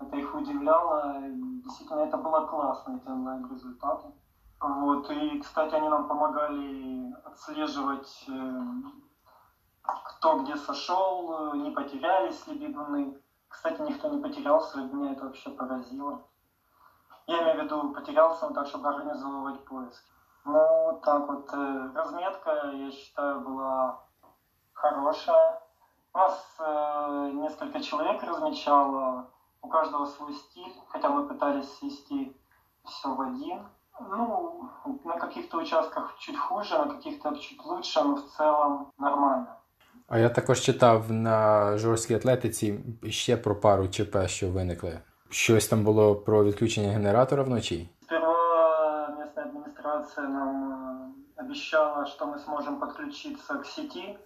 это 0.00 0.16
их 0.16 0.34
удивляло. 0.34 1.16
Действительно, 1.20 2.00
это 2.00 2.16
было 2.16 2.46
классно, 2.46 2.96
эти 2.96 3.08
онлайн-результаты. 3.08 4.08
Вот. 4.60 5.10
И, 5.10 5.38
кстати, 5.40 5.74
они 5.74 5.88
нам 5.90 6.08
помогали 6.08 7.14
отслеживать, 7.24 8.24
э, 8.28 8.62
кто 9.82 10.38
где 10.40 10.56
сошел, 10.56 11.54
не 11.54 11.70
потерялись 11.70 12.46
ли 12.46 12.58
бегуны. 12.58 13.20
Кстати, 13.48 13.82
никто 13.82 14.08
не 14.08 14.22
потерялся, 14.22 14.78
меня 14.78 15.12
это 15.12 15.24
вообще 15.26 15.50
поразило. 15.50 16.22
Я 17.26 17.42
имею 17.42 17.60
в 17.60 17.64
виду, 17.64 17.92
потерялся 17.92 18.46
он 18.46 18.54
так, 18.54 18.66
чтобы 18.66 18.88
организовывать 18.88 19.62
поиски. 19.66 20.10
Ну, 20.46 21.00
так 21.04 21.28
вот, 21.28 21.50
э, 21.52 21.90
разметка, 21.94 22.70
я 22.72 22.90
считаю, 22.90 23.40
была 23.40 24.07
хорошая. 24.77 25.59
У 26.13 26.17
нас 26.17 26.55
э, 26.59 27.31
несколько 27.33 27.81
человек 27.81 28.23
размечало, 28.23 29.29
у 29.61 29.67
каждого 29.67 30.05
свой 30.05 30.33
стиль, 30.33 30.73
хотя 30.87 31.09
мы 31.09 31.27
пытались 31.27 31.71
свести 31.77 32.35
все 32.85 33.15
в 33.15 33.21
один. 33.21 33.59
Ну, 33.99 34.69
на 35.05 35.17
каких-то 35.17 35.57
участках 35.57 36.15
чуть 36.19 36.37
хуже, 36.37 36.77
на 36.77 36.87
каких-то 36.95 37.35
чуть 37.35 37.63
лучше, 37.65 38.03
но 38.03 38.15
в 38.15 38.25
целом 38.37 38.91
нормально. 38.97 39.47
А 40.07 40.19
я 40.19 40.29
також 40.29 40.59
читав 40.59 41.11
на 41.11 41.77
жорсткій 41.77 42.15
атлетиці 42.15 42.79
ще 43.09 43.37
про 43.37 43.55
пару 43.55 43.87
ЧП, 43.87 44.17
що 44.27 44.49
виникли. 44.49 44.99
Щось 45.29 45.67
там 45.67 45.83
було 45.83 46.15
про 46.15 46.43
відключення 46.43 46.89
генератора 46.89 47.43
вночі. 47.43 47.89
Сперва 48.01 49.07
местная 49.19 49.45
администрация 49.45 50.27
нам 50.27 50.71
э, 51.37 51.41
обещала, 51.41 52.05
что 52.05 52.25
мы 52.25 52.39
сможем 52.39 52.79
подключиться 52.79 53.53
к 53.53 53.65
сети. 53.65 54.17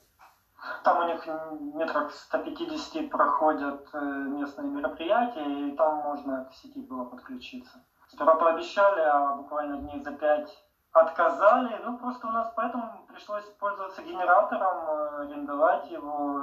Там 0.85 1.01
у 1.01 1.09
них 1.09 1.27
метрах 1.75 2.13
150 2.13 3.11
проходят 3.11 3.89
э, 3.93 3.99
местные 3.99 4.69
мероприятия, 4.69 5.45
и 5.45 5.77
там 5.77 5.97
можно 5.99 6.45
к 6.45 6.55
сети 6.55 6.81
было 6.81 7.05
подключиться. 7.05 7.85
Сперва 8.09 8.37
пообещали, 8.37 9.01
а 9.01 9.37
буквально 9.37 9.79
дней 9.79 10.01
за 10.03 10.13
пять 10.13 10.51
отказали. 10.93 11.81
Ну, 11.85 11.99
просто 11.99 12.29
у 12.29 12.31
нас 12.31 12.53
поэтому 12.55 13.07
пришлось 13.09 13.45
пользоваться 13.59 14.03
генератором, 14.03 14.77
э, 14.87 15.23
арендовать 15.23 15.91
его. 15.91 16.43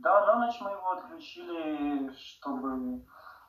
Да, 0.00 0.26
на 0.26 0.46
ночь 0.46 0.60
мы 0.60 0.72
его 0.72 0.90
отключили, 0.90 2.12
чтобы 2.16 3.04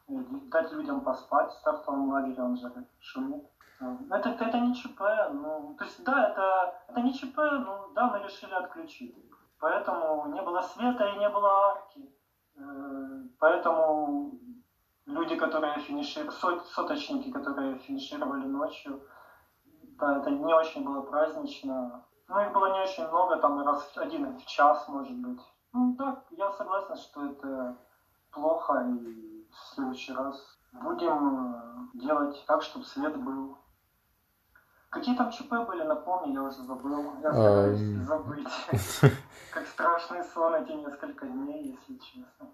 э, 0.10 0.14
дать 0.52 0.72
людям 0.74 1.02
поспать 1.02 1.50
в 1.50 1.58
стартовом 1.58 2.12
лагере, 2.12 2.44
он 2.44 2.56
же 2.56 2.72
шумит. 3.00 3.44
Это, 4.10 4.30
это, 4.30 4.60
не 4.60 4.74
ЧП, 4.74 5.02
ну, 5.34 5.76
то 5.78 5.84
есть, 5.84 6.02
да, 6.06 6.30
это, 6.30 6.84
это 6.88 7.02
не 7.02 7.14
ЧП, 7.14 7.38
но 7.38 7.90
да, 7.94 8.08
мы 8.08 8.20
решили 8.20 8.54
отключить. 8.54 9.14
Поэтому 9.60 10.28
не 10.34 10.42
было 10.42 10.62
света 10.62 11.06
и 11.06 11.18
не 11.18 11.30
было 11.30 11.50
арки. 11.72 12.10
Э, 12.58 13.24
поэтому 13.40 14.40
люди, 15.06 15.36
которые 15.36 15.80
финишировали, 15.80 16.32
сот, 16.36 16.66
соточники, 16.68 17.32
которые 17.32 17.78
финишировали 17.80 18.46
ночью, 18.46 19.02
да, 20.00 20.18
это 20.18 20.30
не 20.30 20.54
очень 20.54 20.84
было 20.84 21.02
празднично. 21.02 22.06
Ну, 22.28 22.40
их 22.40 22.52
было 22.54 22.74
не 22.74 22.82
очень 22.82 23.08
много, 23.08 23.38
там 23.38 23.64
раз 23.66 23.96
один 23.98 24.38
в 24.38 24.46
час, 24.46 24.88
может 24.88 25.16
быть. 25.18 25.42
Ну, 25.74 25.96
так, 25.96 26.26
я 26.32 26.52
согласен, 26.52 26.96
что 26.98 27.26
это 27.26 27.78
плохо, 28.32 28.86
и 28.90 29.48
в 29.52 29.74
следующий 29.74 30.14
раз 30.14 30.60
будем 30.74 31.56
э, 31.56 31.98
делать 31.98 32.44
так, 32.48 32.62
чтобы 32.62 32.86
свет 32.86 33.16
был. 33.18 33.58
Какие 34.90 35.16
там 35.16 35.30
ЧП 35.30 35.52
были, 35.68 35.84
напомни, 35.84 36.34
я 36.34 36.42
уже 36.44 36.62
забыл. 36.64 37.14
Я 37.22 37.34
стараюсь 37.34 37.82
Эм. 37.82 38.04
забыть. 38.04 38.48
Как 39.55 39.67
страшный 39.67 40.25
сон 40.35 40.55
эти 40.55 40.73
несколько 40.73 41.27
дней, 41.27 41.77
если 41.79 41.95
честно. 41.99 42.47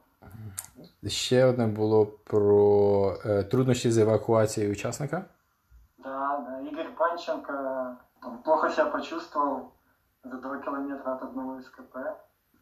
Ще 1.06 1.44
одне 1.44 1.66
було 1.66 2.06
про 2.06 3.16
е, 3.26 3.42
труднощі 3.42 3.90
з 3.90 3.98
евакуацією 3.98 4.72
учасника. 4.72 5.24
Да, 5.98 6.44
да. 6.46 6.68
Игорь 6.68 6.94
Панченко 6.96 7.52
там, 8.22 8.38
плохо 8.44 8.70
себя 8.70 8.86
почувствовал 8.86 9.72
за 10.24 10.36
два 10.36 10.58
километра 10.58 11.14
от 11.14 11.22
одного 11.22 11.62
СКП. 11.62 11.96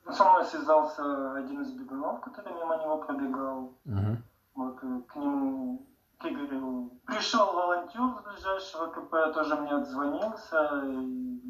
Ну, 0.07 0.13
Со 0.13 0.25
мной 0.25 0.45
связался 0.45 1.35
один 1.35 1.63
из 1.63 1.73
бегунов, 1.73 2.21
который 2.21 2.53
мимо 2.53 2.77
него 2.77 2.99
пробегал. 2.99 3.73
Угу. 3.87 4.17
Вот 4.55 4.79
э, 4.83 5.01
к 5.09 5.17
нему, 5.17 5.87
к 6.19 6.27
Игорю, 6.27 6.91
пришел 7.07 7.53
волонтер 7.53 8.01
с 8.19 8.23
ближайшего 8.23 8.87
КП, 8.87 9.35
тоже 9.35 9.57
мне 9.57 9.73
отзвонился. 9.73 10.83
И... 10.85 11.48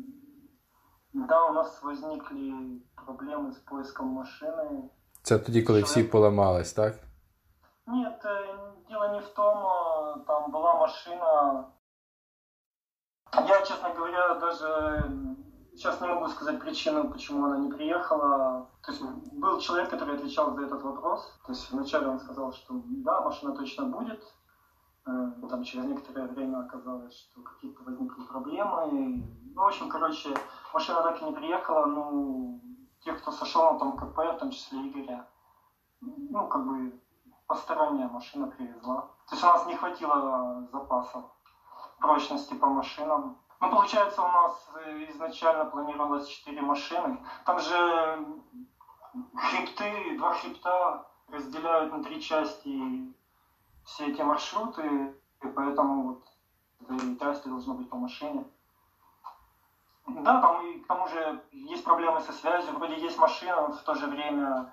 да, 1.27 1.45
у 1.49 1.53
нас 1.53 1.81
возникли 1.83 2.81
проблемы 2.95 3.51
с 3.51 3.57
поиском 3.57 4.07
машины. 4.07 4.89
Це 5.23 5.39
тоді, 5.39 5.61
коли 5.63 5.81
всі 5.81 6.03
поламались, 6.03 6.73
так? 6.73 6.93
Нет, 7.87 8.25
э, 8.25 8.55
дело 8.89 9.07
не 9.07 9.19
в 9.19 9.27
том, 9.27 9.57
э, 9.57 10.25
там 10.27 10.51
была 10.51 10.79
машина. 10.79 11.65
Я, 13.47 13.61
честно 13.65 13.89
говоря, 13.89 14.35
даже 14.35 15.03
сейчас 15.75 16.01
не 16.01 16.07
могу 16.07 16.27
сказать 16.27 16.59
причину, 16.59 17.09
почему 17.09 17.45
она 17.45 17.57
не 17.57 17.69
приехала. 17.71 18.67
То 18.81 18.91
есть 18.91 19.03
был 19.33 19.59
человек, 19.59 19.89
который 19.89 20.15
отвечал 20.15 20.53
за 20.55 20.61
этот 20.61 20.83
вопрос. 20.83 21.39
То 21.45 21.51
есть 21.53 21.71
вначале 21.71 22.07
он 22.07 22.19
сказал, 22.19 22.53
что 22.53 22.81
да, 22.85 23.21
машина 23.21 23.55
точно 23.55 23.85
будет. 23.85 24.23
Э, 25.07 25.31
Там 25.49 25.63
через 25.63 25.85
некоторое 25.85 26.27
время 26.27 26.59
оказалось, 26.59 27.15
что 27.17 27.41
какие-то 27.41 27.83
возникли 27.83 28.23
проблемы. 28.23 29.23
Ну, 29.59 29.65
в 29.65 29.67
общем, 29.67 29.89
короче, 29.89 30.33
машина 30.73 31.03
так 31.03 31.21
и 31.21 31.25
не 31.25 31.33
приехала. 31.33 31.85
Ну, 31.85 32.61
те, 33.01 33.11
кто 33.11 33.29
сошел 33.29 33.73
на 33.73 33.77
том 33.77 33.97
КП, 33.97 34.17
в 34.19 34.37
том 34.37 34.51
числе 34.51 34.87
Игоря, 34.87 35.27
ну, 35.99 36.47
как 36.47 36.65
бы 36.65 36.97
посторонняя 37.45 38.07
машина 38.07 38.47
привезла. 38.47 39.01
То 39.27 39.35
есть 39.35 39.43
у 39.43 39.47
нас 39.47 39.65
не 39.65 39.75
хватило 39.75 40.65
запасов 40.71 41.25
прочности 41.99 42.53
по 42.53 42.67
машинам. 42.67 43.37
Ну, 43.59 43.69
получается, 43.69 44.21
у 44.21 44.29
нас 44.29 44.71
изначально 45.09 45.65
планировалось 45.65 46.25
4 46.29 46.61
машины. 46.61 47.17
Там 47.43 47.59
же 47.59 48.25
хребты, 49.35 50.17
два 50.17 50.35
хребта 50.35 51.05
разделяют 51.27 51.91
на 51.91 52.01
три 52.01 52.21
части 52.21 53.13
все 53.83 54.07
эти 54.07 54.21
маршруты, 54.21 55.13
и 55.41 55.47
поэтому 55.47 56.03
вот 56.03 56.29
этой 56.89 57.17
части 57.17 57.49
должно 57.49 57.73
быть 57.73 57.89
по 57.89 57.97
машине. 57.97 58.45
Да, 60.08 60.40
там 60.40 60.66
и 60.66 60.80
к 60.80 60.86
тому 60.86 61.08
же 61.08 61.40
есть 61.52 61.84
проблемы 61.84 62.20
со 62.20 62.32
связью. 62.32 62.74
Вроде 62.74 63.00
есть 63.00 63.18
машина, 63.18 63.68
но 63.68 63.74
в 63.74 63.82
то 63.82 63.94
же 63.94 64.06
время 64.06 64.72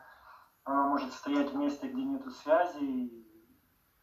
она 0.64 0.84
может 0.88 1.14
стоять 1.14 1.52
в 1.54 1.56
месте, 1.56 1.88
где 1.88 2.02
нету 2.04 2.30
связи. 2.32 3.12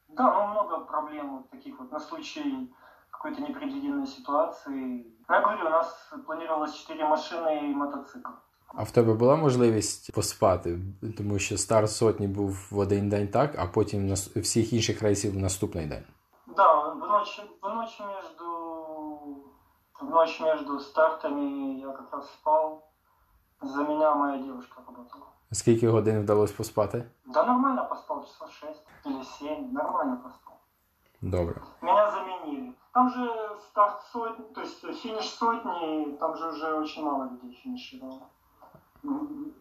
Да, 0.08 0.22
ну 0.32 0.46
много 0.52 0.78
проблем 0.80 1.36
вот 1.36 1.50
таких 1.50 1.78
вот 1.78 1.92
на 1.92 2.00
случай 2.00 2.72
какой-то 3.10 3.42
непредвиденной 3.42 4.06
ситуации. 4.06 5.06
Ну, 5.28 5.34
я 5.34 5.40
говорю, 5.40 5.66
у 5.66 5.70
нас 5.70 6.12
планировалось 6.26 6.74
4 6.74 7.04
машины 7.04 7.70
и 7.70 7.74
мотоцикл. 7.74 8.30
А 8.74 8.82
в 8.84 8.90
тебе 8.90 9.14
була 9.14 9.36
можливість 9.36 10.12
поспати, 10.14 10.78
тому 11.16 11.38
що 11.38 11.58
старт 11.58 11.90
сотні 11.90 12.28
був 12.28 12.68
в 12.70 12.78
один 12.78 13.08
день 13.08 13.28
так, 13.28 13.54
а 13.58 13.66
потім 13.66 14.08
нас- 14.08 14.28
всіх 14.36 14.72
інших 14.72 15.02
рейсів 15.02 15.32
в 15.34 15.38
наступний 15.38 15.86
день. 15.86 16.04
Да, 16.56 16.88
в 16.88 16.98
ночь, 16.98 17.40
в 17.62 17.68
ночь 17.68 18.00
между 18.00 18.44
в 20.03 20.09
ночь 20.09 20.39
между 20.39 20.79
стартами 20.79 21.79
я 21.79 21.91
как 21.91 22.13
раз 22.13 22.29
спал. 22.29 22.83
За 23.61 23.83
меня 23.83 24.13
моя 24.15 24.37
девушка 24.37 24.81
работала. 24.87 25.25
Скільки 25.51 25.87
годин 25.87 26.21
вдалося 26.21 26.53
поспати? 26.57 27.05
Да 27.25 27.43
нормально 27.45 27.83
поспал, 27.83 28.25
часов 28.25 28.51
6 28.51 28.81
или 29.05 29.23
7, 29.23 29.71
нормально 29.71 30.17
поспал. 30.23 30.57
Добре. 31.21 31.61
Меня 31.81 32.11
заменили. 32.11 32.75
Там 32.91 33.09
же 33.09 33.29
старт 33.69 34.01
сотни, 34.11 34.45
то 34.53 34.61
есть 34.61 35.01
финиш 35.01 35.29
сотни, 35.29 36.17
там 36.19 36.35
же 36.37 36.49
уже 36.49 36.73
очень 36.73 37.03
мало 37.03 37.29
людей 37.29 37.53
финишировало. 37.63 38.29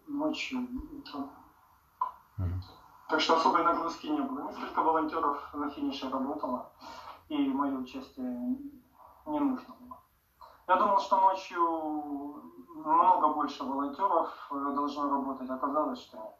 Ночью, 0.06 0.58
утром. 0.98 1.30
Мгм. 2.36 2.62
Так 3.08 3.20
что 3.20 3.36
особой 3.36 3.64
нагрузки 3.64 4.06
не 4.08 4.20
было. 4.20 4.48
Несколько 4.48 4.82
волонтеров 4.82 5.54
на 5.54 5.70
финише 5.70 6.10
работало, 6.10 6.70
и 7.28 7.36
мое 7.48 7.78
участие 7.78 8.56
не 9.26 9.40
нужно 9.40 9.74
было. 9.80 10.01
Я 10.69 10.75
думал, 10.75 10.99
что 10.99 11.15
ночью 11.21 11.61
много 12.85 13.27
больше 13.33 13.63
волонтеров 13.63 14.47
э, 14.51 14.73
должно 14.75 15.09
работать, 15.09 15.49
оказалось, 15.49 15.99
что 15.99 16.17
нет. 16.17 16.33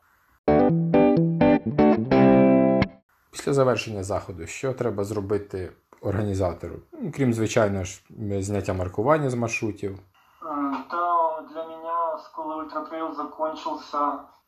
Після 3.32 3.54
завершення 3.54 4.04
заходу, 4.04 4.48
що 4.48 4.74
треба 4.74 5.04
зробити 5.04 5.74
організатору? 6.02 6.76
Ну, 6.94 7.12
Крім, 7.16 7.34
звичайно 7.34 7.84
ж, 7.84 8.04
зняття 8.40 8.74
маркування 8.74 9.30
з 9.30 9.36
маршрутів. 9.36 10.00
Э, 10.42 10.78
Да, 10.92 11.42
для 11.42 11.64
меня 11.64 12.18
School 12.18 12.48
Ultra 12.60 12.90
Trail 12.90 13.16
закончился 13.16 13.98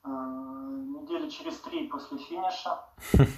э, 0.03 0.09
недели 0.95 1.29
через 1.29 1.57
три 1.59 1.87
после 1.87 2.17
финиша. 2.17 2.77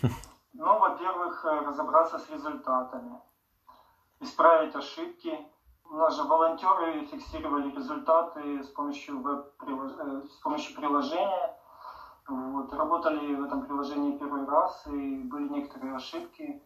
Ну, 0.53 0.79
во-первых, 0.79 1.45
э, 1.45 1.65
разобраться 1.65 2.17
с 2.19 2.29
результатами, 2.29 3.11
исправить 4.21 4.75
ошибки. 4.75 5.39
же 5.90 6.24
волонтеры 6.24 7.06
фиксировали 7.06 7.70
результаты 7.70 8.62
с 8.62 8.68
помощью, 8.68 9.24
э, 9.24 10.22
с 10.28 10.36
помощью 10.42 10.76
приложения. 10.76 11.56
Вот, 12.28 12.72
работали 12.72 13.34
в 13.36 13.44
этом 13.44 13.64
приложении 13.64 14.18
первый 14.18 14.44
раз, 14.46 14.86
и 14.88 15.22
были 15.22 15.48
некоторые 15.48 15.94
ошибки. 15.94 16.62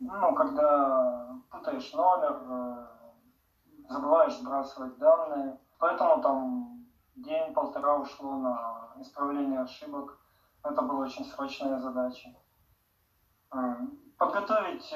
Ну, 0.00 0.34
когда 0.34 1.38
путаешь 1.50 1.92
номер, 1.94 2.42
э, 2.48 2.86
забываешь 3.88 4.36
сбрасывать 4.36 4.98
данные. 4.98 5.58
Поэтому 5.78 6.20
там 6.20 6.86
день-полтора 7.14 7.96
ушло 7.98 8.32
на 8.36 8.92
исправление 9.00 9.60
ошибок. 9.60 10.18
Это 10.64 10.82
была 10.82 11.04
очень 11.04 11.24
срочная 11.24 11.78
задача. 11.78 12.34
Э, 13.52 13.76
Подготовить 14.18 14.94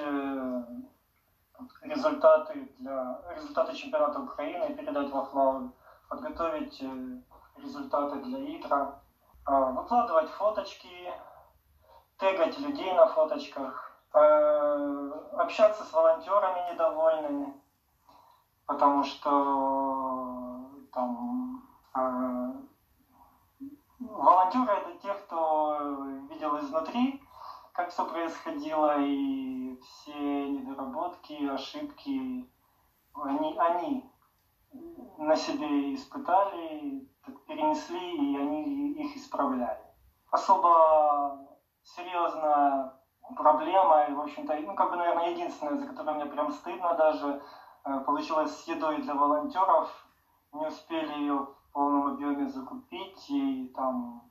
результаты 1.83 2.69
для 2.79 3.21
результаты 3.35 3.75
чемпионата 3.75 4.21
Украины 4.21 4.75
передать 4.75 5.11
во 5.11 5.25
флаг, 5.25 5.63
подготовить 6.09 6.81
э, 6.83 7.21
результаты 7.57 8.21
для 8.21 8.39
ИТРА, 8.57 9.01
а, 9.45 9.61
выкладывать 9.73 10.31
фоточки, 10.31 11.13
тегать 12.19 12.59
людей 12.59 12.93
на 12.95 13.07
фоточках, 13.07 13.93
э, 14.15 15.13
общаться 15.39 15.85
с 15.85 15.93
волонтерами 15.93 16.73
недовольными, 16.73 17.55
потому 18.67 19.05
что 19.05 20.69
там 20.93 21.63
э, 21.95 22.53
волонтеры 24.01 24.73
это 24.73 24.99
те, 25.03 25.15
кто 25.15 26.05
видел 26.31 26.59
изнутри, 26.59 27.23
как 27.73 27.91
все 27.91 28.05
происходило, 28.05 28.97
и 28.99 29.58
все 29.83 30.49
недоработки, 30.49 31.47
ошибки, 31.49 32.51
они, 33.15 33.59
они 33.59 34.11
на 35.19 35.37
себе 35.37 35.95
испытали, 35.95 37.09
перенесли, 37.47 38.33
и 38.33 38.37
они 38.37 38.93
их 38.93 39.17
исправляли. 39.17 39.85
Особо 40.31 41.49
серьезная 41.83 42.95
проблема, 43.37 44.05
и, 44.05 44.13
в 44.13 44.21
общем-то, 44.21 44.55
ну, 44.61 44.75
как 44.75 44.91
бы, 44.91 44.97
наверное, 44.97 45.31
единственная, 45.31 45.77
за 45.77 45.87
которую 45.87 46.17
мне 46.17 46.27
прям 46.27 46.51
стыдно 46.51 46.95
даже, 46.95 47.43
э, 47.85 48.01
получилось 48.01 48.55
с 48.57 48.69
едой 48.69 49.03
для 49.03 49.15
волонтеров. 49.15 49.89
Не 50.53 50.67
успели 50.67 51.13
ее 51.21 51.35
в 51.35 51.73
полном 51.73 52.15
объеме 52.15 52.49
закупить, 52.49 53.31
и 53.31 53.69
там, 53.75 54.31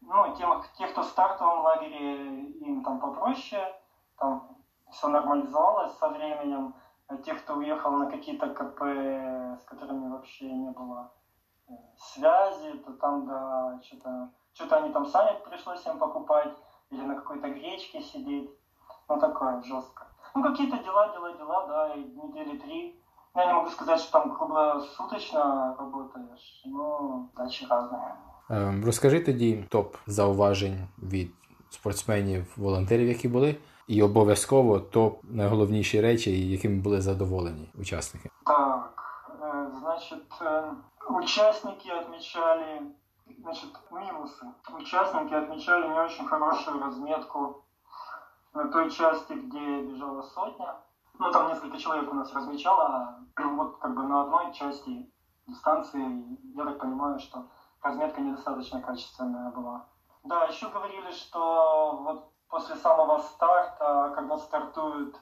ну, 0.00 0.34
тем, 0.36 0.62
те, 0.76 0.88
кто 0.88 1.02
в 1.02 1.06
стартовом 1.06 1.60
лагере, 1.60 2.42
им 2.44 2.84
там 2.84 3.00
попроще, 3.00 3.74
там 4.18 4.57
все 4.91 5.07
нормализовалось 5.07 5.97
со 5.97 6.09
временем. 6.09 6.75
А 7.07 7.17
те, 7.17 7.33
кто 7.33 7.55
уехал 7.55 7.91
на 7.91 8.09
какие-то 8.09 8.49
КП, 8.49 8.81
с 9.59 9.65
которыми 9.65 10.09
вообще 10.09 10.51
не 10.51 10.71
было 10.71 11.11
э, 11.67 11.73
связи, 11.97 12.73
то 12.85 12.93
там, 12.93 13.27
да, 13.27 13.79
что-то 13.83 14.29
что-то 14.53 14.77
они 14.77 14.93
там 14.93 15.05
сами 15.05 15.37
пришлось 15.49 15.85
им 15.85 15.97
покупать 15.97 16.53
или 16.91 17.01
на 17.01 17.15
какой-то 17.15 17.49
гречке 17.49 18.01
сидеть. 18.01 18.49
Ну, 19.09 19.19
такое 19.19 19.61
жестко. 19.63 20.07
Ну, 20.35 20.43
какие-то 20.43 20.77
дела, 20.77 21.11
дела, 21.13 21.33
дела, 21.33 21.67
да, 21.67 21.93
и 21.93 21.99
недели 21.99 22.57
три. 22.57 22.99
Я 23.35 23.45
не 23.47 23.53
могу 23.53 23.69
сказать, 23.69 23.99
що 23.99 24.11
там 24.11 24.35
круглосуточно 24.35 25.75
работаешь, 25.79 26.63
но 26.65 27.29
дачі 27.35 27.65
разные. 27.65 28.15
Ем, 28.49 28.85
розкажи 28.85 29.19
тоді 29.19 29.65
топ 29.69 29.95
зауважень 30.07 30.87
від 31.03 31.31
спортсменів, 31.69 32.53
волонтерів, 32.57 33.07
які 33.07 33.27
були, 33.27 33.55
і 33.87 34.03
обов'язково 34.03 34.79
топ 34.79 35.19
найголовніші 35.23 36.01
речі, 36.01 36.49
якими 36.49 36.81
були 36.81 37.01
задоволені 37.01 37.69
учасники. 37.79 38.29
Так, 38.45 38.93
э, 39.41 39.79
значит, 39.79 40.23
э, 40.41 40.71
участники 41.09 41.89
отмечали 41.89 42.81
Значит, 43.43 43.77
минусы. 43.91 44.45
Участники 44.73 45.33
отмечали 45.33 45.87
не 45.87 45.99
очень 45.99 46.25
хорошую 46.25 46.81
разметку 46.81 47.65
на 48.53 48.69
той 48.69 48.89
части, 48.89 49.33
где 49.33 49.81
бежала 49.81 50.21
сотня. 50.21 50.75
Ну, 51.19 51.31
там 51.31 51.49
несколько 51.49 51.77
человек 51.77 52.11
у 52.11 52.15
нас 52.15 52.33
размечало, 52.33 53.19
ну, 53.37 53.55
вот 53.55 53.77
как 53.79 53.95
бы 53.95 54.03
на 54.03 54.23
одной 54.23 54.53
части 54.53 55.11
дистанции, 55.47 56.23
я 56.55 56.63
так 56.63 56.79
понимаю, 56.79 57.19
что 57.19 57.47
разметка 57.81 58.21
недостаточно 58.21 58.81
качественная 58.81 59.51
была. 59.51 59.85
Да, 60.28 60.44
еще 60.44 60.68
говорили, 60.68 61.10
что 61.12 62.00
вот 62.02 62.30
после 62.50 62.76
самого 62.76 63.18
старта, 63.20 64.12
когда 64.14 64.36
стартуют 64.36 65.16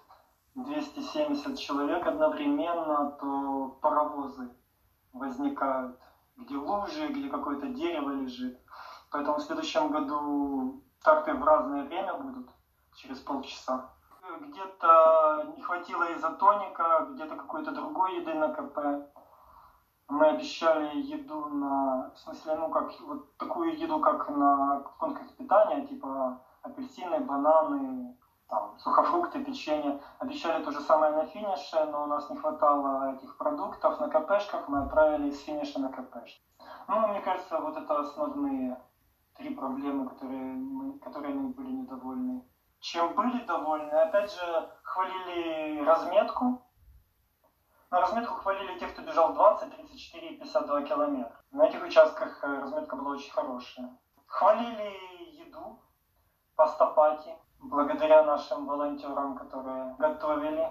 270 0.56 1.56
человек 1.56 2.04
одновременно, 2.04 3.12
то 3.20 3.78
паровозы 3.80 4.50
возникают 5.12 5.96
где 6.36 6.56
лужи, 6.56 7.06
где 7.06 7.28
какое-то 7.28 7.68
дерево 7.68 8.10
лежит. 8.10 8.58
Поэтому 9.12 9.38
в 9.38 9.42
следующем 9.42 9.92
году 9.92 10.82
старты 10.98 11.34
в 11.34 11.44
разное 11.44 11.84
время 11.84 12.14
будут, 12.14 12.50
через 12.96 13.20
полчаса. 13.20 13.88
Где-то 14.40 15.52
не 15.54 15.62
хватило 15.62 16.12
изотоника, 16.14 17.06
где-то 17.12 17.36
какой-то 17.36 17.70
другой 17.70 18.16
еды 18.16 18.34
на 18.34 18.48
КП. 18.48 19.08
Мы 20.08 20.26
обещали 20.28 21.00
еду 21.00 21.46
на, 21.46 22.12
в 22.14 22.18
смысле, 22.18 22.54
ну, 22.56 22.70
как, 22.70 22.92
вот 23.00 23.36
такую 23.38 23.76
еду, 23.76 23.98
как 24.00 24.28
на 24.28 24.84
пунктах 25.00 25.34
питания, 25.36 25.84
типа 25.84 26.40
апельсины, 26.62 27.20
бананы, 27.20 28.16
там, 28.48 28.78
сухофрукты, 28.78 29.42
печенье. 29.42 30.00
Обещали 30.18 30.62
то 30.62 30.70
же 30.70 30.80
самое 30.80 31.12
на 31.12 31.24
финише, 31.24 31.84
но 31.86 32.04
у 32.04 32.06
нас 32.06 32.30
не 32.30 32.36
хватало 32.36 33.14
этих 33.14 33.36
продуктов 33.36 33.98
на 33.98 34.08
КПшках, 34.08 34.68
мы 34.68 34.84
отправили 34.84 35.30
с 35.30 35.40
финиша 35.40 35.80
на 35.80 35.90
КПш. 35.90 36.40
Ну, 36.88 37.08
мне 37.08 37.20
кажется, 37.20 37.58
вот 37.58 37.76
это 37.76 37.98
основные 37.98 38.80
три 39.36 39.50
проблемы, 39.50 40.08
которые 40.08 40.54
мы, 40.54 40.98
которые 41.00 41.34
мы 41.34 41.48
были 41.48 41.70
недовольны. 41.72 42.44
Чем 42.80 43.14
были 43.14 43.44
довольны? 43.44 43.90
Опять 43.90 44.32
же, 44.32 44.68
хвалили 44.82 45.84
разметку. 45.84 46.62
На 47.96 48.02
разметку 48.02 48.34
хвалили 48.34 48.78
тех, 48.78 48.92
кто 48.92 49.00
бежал 49.00 49.32
20, 49.32 49.74
34 49.74 50.28
и 50.28 50.36
52 50.36 50.82
километра. 50.82 51.34
На 51.50 51.66
этих 51.66 51.82
участках 51.82 52.44
э, 52.44 52.60
разметка 52.60 52.94
была 52.94 53.12
очень 53.12 53.32
хорошая. 53.32 53.96
Хвалили 54.26 55.32
еду, 55.32 55.80
пастапати 56.56 57.34
благодаря 57.58 58.22
нашим 58.24 58.66
волонтерам, 58.66 59.38
которые 59.38 59.94
готовили. 59.98 60.68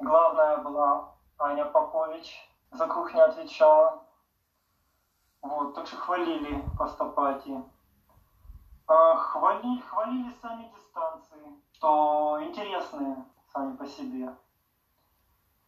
Главная 0.00 0.56
была 0.56 1.14
Аня 1.38 1.66
Попович, 1.66 2.34
за 2.72 2.88
кухню 2.88 3.22
отвечала. 3.22 4.02
Вот, 5.42 5.72
так 5.76 5.86
что 5.86 5.96
хвалили 5.98 6.64
Пастопати. 6.76 7.62
А, 8.88 9.14
хвалили, 9.14 9.82
хвалили 9.82 10.32
сами 10.42 10.72
дистанции, 10.74 11.62
что 11.74 12.40
интересные 12.42 13.24
сами 13.52 13.76
по 13.76 13.86
себе. 13.86 14.34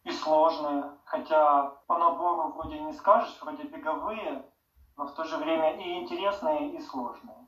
И 0.09 0.11
сложные, 0.11 0.85
хотя 1.05 1.65
по 1.85 1.99
набору 1.99 2.53
вроде 2.53 2.79
не 2.79 2.93
скажешь, 2.93 3.37
вроде 3.39 3.61
беговые, 3.65 4.43
но 4.97 5.05
в 5.05 5.13
то 5.13 5.23
же 5.23 5.37
время 5.37 5.77
и 5.77 5.99
интересные, 5.99 6.73
и 6.73 6.81
сложные. 6.81 7.45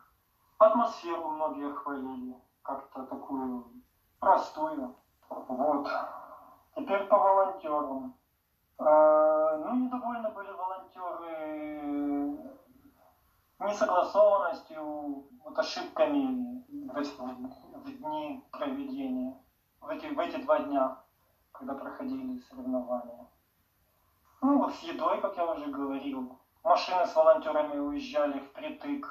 Атмосферу 0.60 1.28
многие 1.32 1.74
хвалили 1.74 2.36
как-то 2.62 3.08
такую 3.08 3.66
простую. 4.20 4.96
Вот. 5.28 5.90
Теперь 6.76 7.04
по 7.08 7.18
волонтерам. 7.18 8.16
А, 8.78 9.58
ну, 9.58 9.76
недовольны 9.78 10.30
были 10.30 10.52
волонтеры 10.52 11.82
несогласованностью, 13.58 15.26
вот 15.44 15.58
ошибками 15.58 16.64
в, 16.70 17.80
в 17.80 17.98
дни 17.98 18.46
проведения, 18.52 19.36
в 19.80 19.90
эти, 19.90 20.06
в 20.14 20.20
эти 20.20 20.36
два 20.44 20.60
дня, 20.60 21.02
когда 21.61 21.75
проходили 21.75 22.39
соревнования. 22.39 23.27
Ну, 24.43 24.59
вот 24.59 24.75
с 24.75 24.83
едой, 24.83 25.21
как 25.21 25.37
я 25.37 25.47
уже 25.53 25.67
говорил. 25.67 26.39
Машины 26.65 27.07
с 27.07 27.15
волонтерами 27.17 27.79
уезжали 27.79 28.41
впритык. 28.41 29.07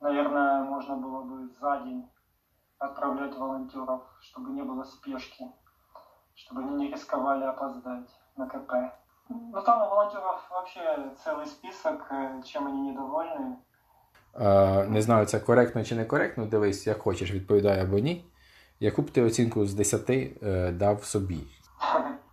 Наверное, 0.00 0.62
можно 0.62 0.96
было 0.96 1.22
бы 1.22 1.48
за 1.60 1.80
день 1.84 2.08
отправлять 2.78 3.36
волонтеров, 3.36 4.02
чтобы 4.20 4.50
не 4.50 4.62
было 4.62 4.84
спешки, 4.84 5.44
чтобы 6.34 6.62
они 6.62 6.74
не 6.76 6.92
рисковали 6.92 7.44
опоздать 7.44 8.08
на 8.36 8.48
КП. 8.48 8.72
Ну 9.28 9.62
там 9.62 9.82
у 9.82 9.90
волонтеров 9.90 10.46
вообще 10.50 11.12
целый 11.24 11.46
список, 11.46 12.06
э, 12.10 12.42
чем 12.44 12.66
они 12.66 12.92
недовольны. 12.92 13.56
Е, 14.34 14.86
Не 14.88 15.02
знаю, 15.02 15.26
це 15.26 15.40
коректно 15.40 15.84
чи 15.84 15.94
не 15.94 16.04
коректно. 16.04 16.46
Дивись, 16.46 16.86
як 16.86 17.02
хочеш, 17.02 17.32
відповідай 17.32 17.80
або 17.80 17.98
ні. 17.98 18.24
Яку 18.80 19.02
б 19.02 19.10
ти 19.10 19.22
оцінку 19.22 19.66
з 19.66 19.74
10 19.74 20.10
е, 20.42 20.72
дав 20.72 21.04
собі? 21.04 21.38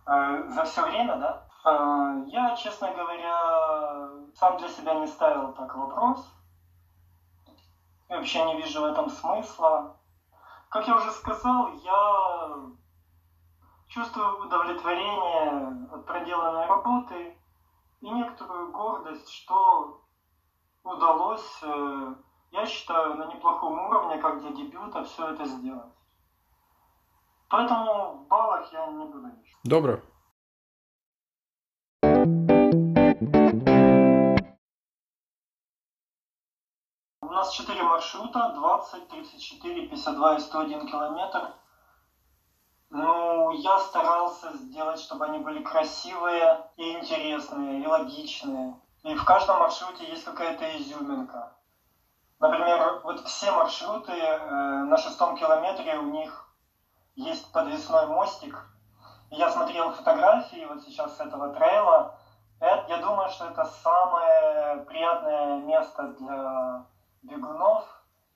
Э, 0.05 0.49
За 0.49 0.63
все 0.63 0.81
время, 0.83 1.15
да? 1.17 1.47
Э, 1.65 2.23
Я, 2.27 2.55
честно 2.55 2.91
говоря, 2.91 4.09
сам 4.33 4.57
для 4.57 4.67
себя 4.67 4.93
не 4.95 5.07
ставил 5.07 5.53
так 5.53 5.75
вопрос. 5.75 6.27
И 8.09 8.13
вообще 8.13 8.43
не 8.45 8.57
вижу 8.57 8.81
в 8.81 8.85
этом 8.85 9.09
смысла. 9.09 9.95
Как 10.69 10.87
я 10.87 10.95
уже 10.95 11.11
сказал, 11.11 11.67
я 11.83 12.55
чувствую 13.87 14.45
удовлетворение 14.45 15.87
от 15.91 16.05
проделанной 16.05 16.65
работы 16.65 17.37
и 17.99 18.09
некоторую 18.09 18.71
гордость, 18.71 19.29
что 19.29 20.01
удалось, 20.83 21.59
э, 21.61 22.15
я 22.51 22.65
считаю, 22.65 23.15
на 23.15 23.25
неплохом 23.25 23.79
уровне, 23.79 24.17
как 24.17 24.39
для 24.41 24.51
дебюта, 24.51 25.03
все 25.03 25.29
это 25.29 25.45
сделать. 25.45 25.93
Поэтому 27.51 28.13
в 28.13 28.27
баллах 28.27 28.71
я 28.71 28.87
не 28.87 29.05
буду 29.05 29.27
ничего. 29.27 29.59
Добре. 29.65 30.01
У 37.21 37.25
нас 37.25 37.51
4 37.51 37.83
маршрута, 37.83 38.53
20, 38.55 39.07
34, 39.09 39.87
52 39.89 40.35
и 40.35 40.39
101 40.39 40.87
километр. 40.87 41.53
Ну, 42.89 43.51
я 43.51 43.79
старался 43.79 44.55
сделать, 44.55 44.99
чтобы 44.99 45.25
они 45.25 45.39
были 45.39 45.61
красивые 45.61 46.65
и 46.77 46.93
интересные, 46.93 47.83
и 47.83 47.87
логичные. 47.87 48.79
И 49.03 49.13
в 49.13 49.25
каждом 49.25 49.59
маршруте 49.59 50.09
есть 50.09 50.23
какая-то 50.23 50.77
изюминка. 50.77 51.53
Например, 52.39 53.01
вот 53.03 53.19
все 53.25 53.51
маршруты 53.51 54.13
э, 54.13 54.83
на 54.85 54.97
шестом 54.97 55.35
километре 55.35 55.97
у 55.97 56.11
них 56.11 56.50
есть 57.21 57.51
подвесной 57.51 58.07
мостик. 58.07 58.57
Я 59.29 59.49
смотрел 59.49 59.91
фотографии 59.91 60.65
вот 60.65 60.83
сейчас 60.83 61.15
с 61.15 61.19
этого 61.19 61.53
трейла. 61.53 62.15
Это, 62.59 62.85
я 62.89 62.97
думаю, 62.97 63.29
что 63.29 63.47
это 63.47 63.65
самое 63.65 64.83
приятное 64.85 65.57
место 65.61 66.03
для 66.19 66.85
бегунов. 67.23 67.85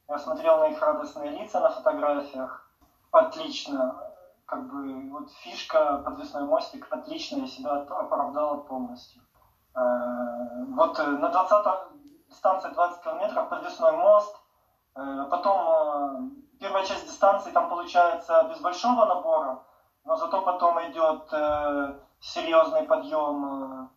Я 0.07 0.19
смотрел 0.19 0.59
на 0.59 0.67
их 0.67 0.81
радостные 0.81 1.31
лица 1.31 1.59
на 1.59 1.69
фотографиях. 1.71 2.69
Отлично. 3.11 4.01
Как 4.45 4.67
бы 4.67 5.09
вот 5.09 5.31
фишка 5.31 5.97
подвесной 5.97 6.43
мостик 6.43 6.87
отлично 6.91 7.47
себя 7.47 7.71
оправдала 7.71 8.57
полностью. 8.57 9.21
Э, 9.75 10.63
вот 10.69 10.99
э, 10.99 11.07
на 11.07 11.29
20 11.29 11.65
дистанции 12.29 12.69
20 12.69 13.03
километров 13.03 13.49
подвесной 13.49 13.91
мост. 13.93 14.35
Э, 14.95 15.25
потом 15.29 16.44
первая 16.59 16.85
часть 16.85 17.05
дистанции 17.05 17.51
там 17.51 17.69
получается 17.69 18.43
без 18.49 18.59
большого 18.59 19.05
набора, 19.05 19.63
но 20.03 20.15
зато 20.15 20.41
потом 20.41 20.79
идет 20.89 21.29
серьезный 22.19 22.83
подъем 22.83 23.89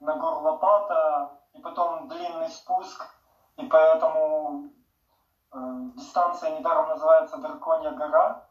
на 0.00 0.14
гору 0.14 0.40
Лопата, 0.40 1.40
и 1.52 1.60
потом 1.60 2.08
длинный 2.08 2.48
спуск, 2.48 3.06
и 3.56 3.64
поэтому 3.64 4.70
э, 5.52 5.58
дистанция 5.94 6.58
недаром 6.58 6.88
называется 6.88 7.36
Драконья 7.38 7.90
гора, 7.90 8.46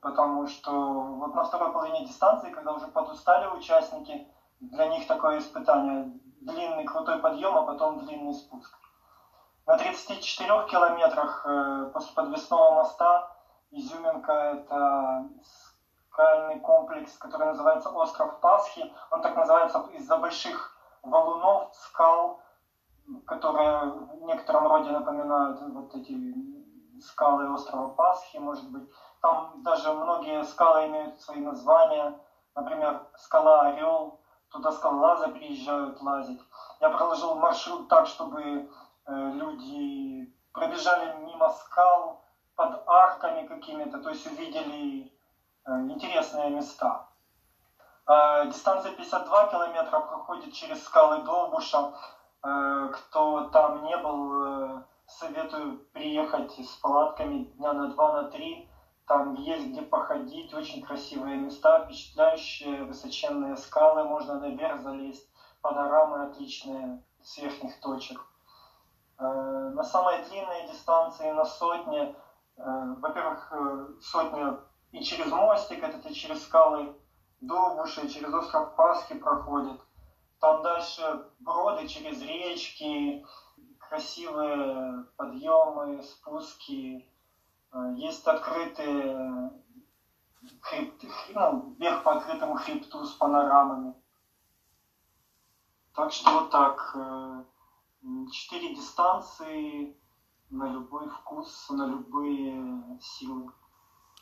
потому 0.00 0.46
что 0.46 0.70
вот 0.72 1.34
на 1.34 1.44
второй 1.44 1.72
половине 1.72 2.06
дистанции, 2.06 2.50
когда 2.50 2.72
уже 2.72 2.88
подустали 2.88 3.46
участники, 3.46 4.26
для 4.60 4.86
них 4.86 5.06
такое 5.06 5.38
испытание. 5.38 6.12
Длинный 6.40 6.84
крутой 6.84 7.20
подъем, 7.20 7.56
а 7.56 7.62
потом 7.62 7.98
длинный 7.98 8.34
спуск. 8.34 8.76
На 9.66 9.78
34 9.78 10.66
километрах 10.66 11.46
э, 11.46 11.90
после 11.94 12.14
подвесного 12.14 12.74
моста 12.74 13.34
изюминка– 13.70 14.32
это 14.32 15.28
скальный 16.10 16.60
комплекс, 16.60 17.16
который 17.16 17.46
называется 17.46 17.88
Остров 17.88 18.40
Пасхи. 18.40 18.92
Он 19.10 19.22
так 19.22 19.34
называется 19.36 19.78
из-за 19.94 20.18
больших 20.18 20.76
валунов, 21.02 21.74
скал, 21.74 22.42
которые 23.26 23.90
в 23.90 24.22
некотором 24.24 24.66
роде 24.66 24.90
напоминают 24.90 25.58
вот 25.62 25.94
эти 25.94 26.34
скалы 27.00 27.50
острова 27.50 27.88
Пасхи, 27.88 28.36
может 28.36 28.70
быть. 28.70 28.86
Там 29.22 29.62
даже 29.62 29.94
многие 29.94 30.44
скалы 30.44 30.88
имеют 30.88 31.18
свои 31.22 31.40
названия. 31.40 32.20
Например, 32.54 33.00
скала 33.16 33.62
Орел, 33.62 34.20
туда 34.50 34.72
скалолазы 34.72 35.28
приезжают 35.28 36.00
лазить. 36.02 36.40
Я 36.80 36.90
проложил 36.90 37.34
маршрут 37.34 37.88
так, 37.88 38.06
чтобы 38.06 38.70
люди 39.06 40.32
пробежали 40.52 41.24
мимо 41.24 41.50
скал 41.50 42.24
под 42.54 42.82
арками 42.86 43.46
какими-то, 43.46 43.98
то 43.98 44.10
есть 44.10 44.26
увидели 44.26 45.12
э, 45.66 45.72
интересные 45.88 46.50
места. 46.50 47.08
Э, 48.06 48.46
дистанция 48.46 48.92
52 48.92 49.46
километра 49.48 50.00
проходит 50.00 50.52
через 50.52 50.82
скалы 50.84 51.22
Довбуша. 51.22 51.92
Э, 52.44 52.90
кто 52.92 53.48
там 53.48 53.84
не 53.84 53.96
был, 53.96 54.44
э, 54.44 54.82
советую 55.06 55.78
приехать 55.92 56.52
с 56.52 56.76
палатками 56.76 57.44
дня 57.44 57.72
на 57.72 57.88
два, 57.88 58.22
на 58.22 58.30
три. 58.30 58.70
Там 59.06 59.34
есть 59.34 59.66
где 59.66 59.82
походить, 59.82 60.54
очень 60.54 60.82
красивые 60.82 61.36
места, 61.36 61.84
впечатляющие, 61.84 62.84
высоченные 62.84 63.56
скалы, 63.56 64.04
можно 64.04 64.40
наверх 64.40 64.80
залезть, 64.80 65.28
панорамы 65.60 66.24
отличные 66.26 67.02
с 67.22 67.36
верхних 67.36 67.78
точек. 67.80 68.24
На 69.18 69.84
самой 69.84 70.24
длинной 70.24 70.66
дистанции, 70.68 71.30
на 71.30 71.44
сотне, 71.44 72.14
во-первых, 72.56 73.52
сотня 74.00 74.58
и 74.92 75.02
через 75.02 75.26
мостик, 75.30 75.82
это 75.82 76.08
и 76.08 76.14
через 76.14 76.42
скалы 76.42 76.94
Довбуши, 77.40 78.08
через 78.08 78.32
остров 78.32 78.74
Пасхи 78.74 79.14
проходит. 79.16 79.80
Там 80.40 80.62
дальше 80.62 81.26
броды 81.40 81.86
через 81.88 82.20
речки, 82.22 83.24
красивые 83.78 85.04
подъемы, 85.16 86.02
спуски. 86.02 87.10
Э, 87.72 87.94
есть 87.96 88.26
открытые 88.26 89.50
хребты, 90.60 91.08
ну, 91.34 91.74
вверх 91.78 92.02
по 92.02 92.16
открытому 92.16 92.54
хребту 92.56 93.04
с 93.04 93.12
панорамами. 93.12 93.94
Так 95.94 96.12
что 96.12 96.30
вот 96.30 96.50
так. 96.50 96.96
Э, 98.03 98.31
четыре 98.31 98.75
дистанции 98.75 99.95
на 100.49 100.73
любой 100.73 101.09
вкус, 101.09 101.69
на 101.69 101.87
любые 101.87 102.99
силы. 103.01 103.51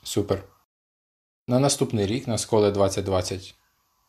Супер. 0.04 0.44
На 1.48 1.60
наступний 1.60 2.06
рік 2.06 2.28
на 2.28 2.38
школи 2.38 2.72
2020 2.72 3.56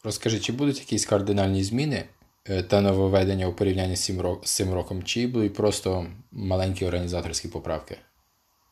розкажи, 0.04 0.40
чи 0.40 0.52
будуть 0.52 0.78
якісь 0.78 1.06
кардинальні 1.06 1.64
зміни 1.64 2.09
е, 2.44 2.62
та 2.62 2.80
нововведення 2.80 3.46
у 3.46 3.52
порівнянні 3.52 3.96
з 3.96 4.54
цим 4.54 4.74
роком, 4.74 5.02
чи 5.02 5.26
будуть 5.26 5.54
просто 5.54 6.06
маленькі 6.32 6.86
організаторські 6.86 7.48
поправки? 7.48 7.98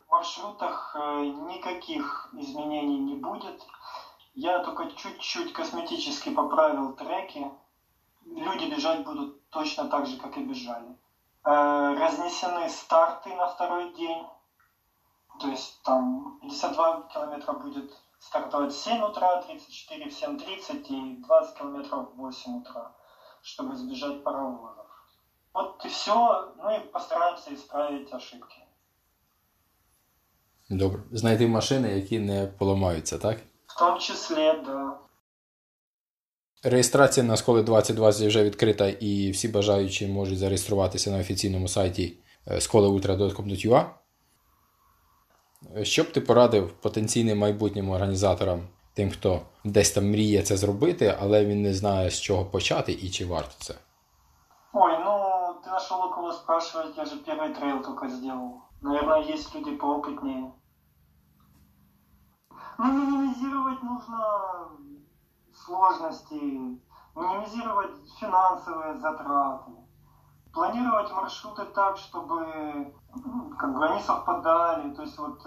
В 0.09 0.13
маршрутах 0.13 0.97
е, 1.01 1.25
никаких 1.25 2.35
изменений 2.41 2.99
не 2.99 3.15
будет. 3.15 3.67
Я 4.35 4.59
только 4.59 4.85
чуть-чуть 4.97 5.53
косметически 5.53 6.31
поправил 6.31 6.93
треки. 6.97 7.47
Люди 8.26 8.66
бежать 8.76 9.04
будут 9.04 9.50
точно 9.50 9.88
так 9.88 10.06
же, 10.06 10.18
как 10.18 10.38
и 10.38 10.44
бежали. 10.44 10.98
Э, 11.44 11.96
разнесены 12.00 12.70
старты 12.70 13.34
на 13.36 13.48
второй 13.48 13.94
день. 13.94 14.26
То 15.40 15.48
есть 15.48 15.82
там 15.84 16.40
52 16.42 17.10
километра 17.14 17.54
будет 17.54 17.92
стартовать 18.20 18.74
в 18.74 18.78
7 18.78 19.02
утра, 19.04 19.42
34 19.42 20.10
в 20.10 20.14
7.30 20.14 20.88
и 20.88 21.22
20 21.24 21.58
километров 21.58 22.10
в 22.14 22.18
8 22.18 22.58
утра, 22.62 22.92
чтобы 23.42 23.74
избежать 23.74 24.24
паровозов. 24.24 24.86
Вот 25.54 25.84
и 25.86 25.90
все. 25.90 26.54
Ну 26.58 26.76
и 26.76 26.80
постараемся 26.80 27.54
исправить 27.54 28.14
ошибки. 28.14 28.58
Добре. 30.70 31.00
Знайти 31.12 31.48
машини, 31.48 31.96
які 31.96 32.20
не 32.20 32.48
поламаються, 32.48 33.18
так? 33.18 33.38
В 33.68 33.80
тому 33.80 34.00
числі, 34.00 34.54
да. 34.66 34.98
Реєстрація 36.63 37.27
на 37.27 37.37
школи 37.37 37.63
2020 37.63 38.27
вже 38.27 38.45
відкрита 38.45 38.89
і 38.89 39.31
всі 39.31 39.49
бажаючі 39.49 40.07
можуть 40.07 40.39
зареєструватися 40.39 41.11
на 41.11 41.19
офіційному 41.19 41.69
сайті 41.69 42.19
школаультра.com.ua. 42.59 43.85
Що 45.83 46.03
б 46.03 46.13
ти 46.13 46.21
порадив 46.21 46.73
потенційним 46.73 47.39
майбутнім 47.39 47.91
організаторам, 47.91 48.69
тим, 48.95 49.11
хто 49.11 49.41
десь 49.65 49.93
там 49.93 50.11
мріє 50.11 50.43
це 50.43 50.57
зробити, 50.57 51.17
але 51.21 51.45
він 51.45 51.63
не 51.63 51.75
знає, 51.75 52.11
з 52.11 52.21
чого 52.21 52.45
почати 52.45 52.93
і 52.93 53.11
чи 53.11 53.27
варто 53.27 53.55
це? 53.59 53.75
Ой, 54.73 54.93
ну 55.05 55.55
ты 55.65 55.71
нашел 55.71 55.99
у 56.07 56.11
кого 56.11 56.33
спрашивать, 56.33 56.97
я 56.97 57.05
же 57.05 57.17
первый 57.17 57.55
трейл 57.55 57.83
только 57.83 58.09
сделал. 58.09 58.61
Наверное, 58.83 59.35
есть 59.35 59.55
люди 59.55 59.71
поопытнее. 59.71 60.53
Ну, 62.79 62.93
минимизировать 62.93 63.83
нужно 63.83 64.19
сложности, 65.66 66.36
минимизировать 67.16 67.92
финансовые 68.20 69.00
затраты 69.00 69.72
планировать 70.54 71.12
маршруты 71.12 71.66
так, 71.66 71.98
чтобы 71.98 72.94
ну, 73.16 73.56
как 73.58 73.74
бы 73.74 73.86
они 73.86 74.02
совпадали. 74.02 74.94
То 74.94 75.02
есть 75.04 75.18
вот 75.18 75.42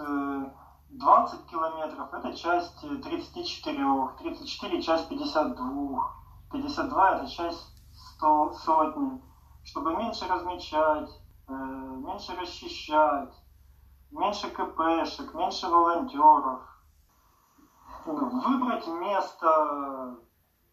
20 0.89 1.39
э, 1.39 1.49
километров 1.49 2.13
это 2.13 2.33
часть 2.35 2.79
34, 2.81 4.09
34 4.19 4.81
часть 4.81 5.09
52, 5.09 6.15
52 6.51 7.11
это 7.11 7.29
часть 7.29 7.67
100, 8.15 8.53
сотни. 8.53 9.21
Чтобы 9.63 9.95
меньше 9.95 10.27
размечать, 10.27 11.09
э, 11.47 11.53
меньше 11.53 12.35
расчищать, 12.35 13.33
меньше 14.11 14.49
КПшек, 14.49 15.33
меньше 15.33 15.67
волонтеров. 15.67 16.61
Выбрать 18.05 18.85
место, 18.87 20.15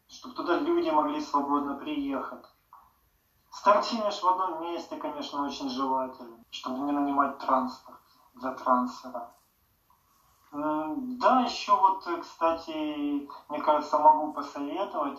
чтобы 0.07 0.35
туда 0.35 0.59
люди 0.59 0.91
могли 0.91 1.18
свободно 1.18 1.74
приехать. 1.74 2.45
Стартинешь 3.51 4.22
в 4.22 4.28
одном 4.28 4.61
месте, 4.61 4.97
конечно, 4.97 5.43
очень 5.43 5.68
желательно, 5.70 6.37
чтобы 6.51 6.80
не 6.80 6.93
нанимать 6.93 7.39
транспорт 7.39 8.01
для 8.35 8.53
трансфера. 8.53 9.33
Да, 10.51 11.41
еще 11.41 11.74
вот, 11.74 12.07
кстати, 12.20 13.26
мне 13.49 13.61
кажется, 13.61 13.99
могу 13.99 14.35
посоветовать 14.35 15.18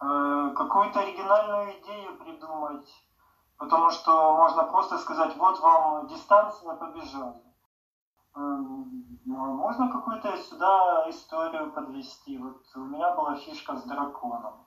э, 0.00 0.52
какую-то 0.56 1.00
оригинальную 1.00 1.78
идею 1.80 2.16
придумать, 2.16 2.88
потому 3.58 3.90
что 3.90 4.34
можно 4.34 4.64
просто 4.64 4.96
сказать, 4.96 5.36
вот 5.36 5.60
вам 5.60 6.06
дистанция, 6.06 6.74
побежали. 6.74 7.42
Ну, 9.24 9.54
можно 9.54 9.88
какую-то 9.88 10.36
сюда 10.36 11.08
историю 11.08 11.70
подвести. 11.72 12.38
Вот 12.38 12.62
у 12.74 12.80
меня 12.80 13.14
была 13.14 13.36
фишка 13.36 13.76
с 13.76 13.84
драконом. 13.84 14.66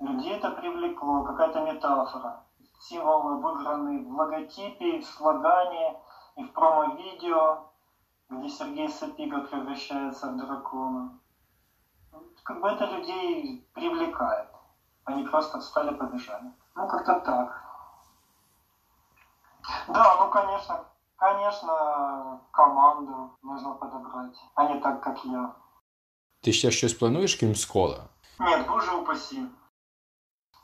Людей 0.00 0.34
это 0.34 0.50
привлекло, 0.50 1.22
какая-то 1.22 1.60
метафора. 1.60 2.44
Символы 2.80 3.36
выиграны 3.36 4.04
в 4.04 4.12
логотипе, 4.12 4.98
в 4.98 5.06
слогане 5.06 6.00
и 6.36 6.42
в 6.42 6.52
промо-видео, 6.52 7.70
где 8.30 8.48
Сергей 8.48 8.88
Сапига 8.88 9.42
превращается 9.42 10.32
в 10.32 10.36
дракона. 10.36 11.20
Как 12.42 12.60
бы 12.60 12.68
это 12.68 12.86
людей 12.86 13.70
привлекает. 13.74 14.48
Они 15.04 15.24
просто 15.24 15.60
встали, 15.60 15.94
побежали. 15.94 16.52
Ну, 16.74 16.88
как-то 16.88 17.20
так. 17.20 17.62
Да, 19.88 20.16
ну, 20.18 20.30
конечно, 20.30 20.84
конечно, 21.16 22.40
команду 22.50 23.30
нужно 23.42 23.74
подобрать, 23.74 24.36
а 24.54 24.64
не 24.64 24.80
так, 24.80 25.00
как 25.00 25.24
я. 25.24 25.54
Ти 26.42 26.52
ще 26.52 26.70
щось 26.70 26.94
плануєш, 26.94 27.34
крім 27.34 27.54
школи? 27.54 28.02
Нет, 28.40 28.66
боже 28.68 28.92
упаси. 28.92 29.46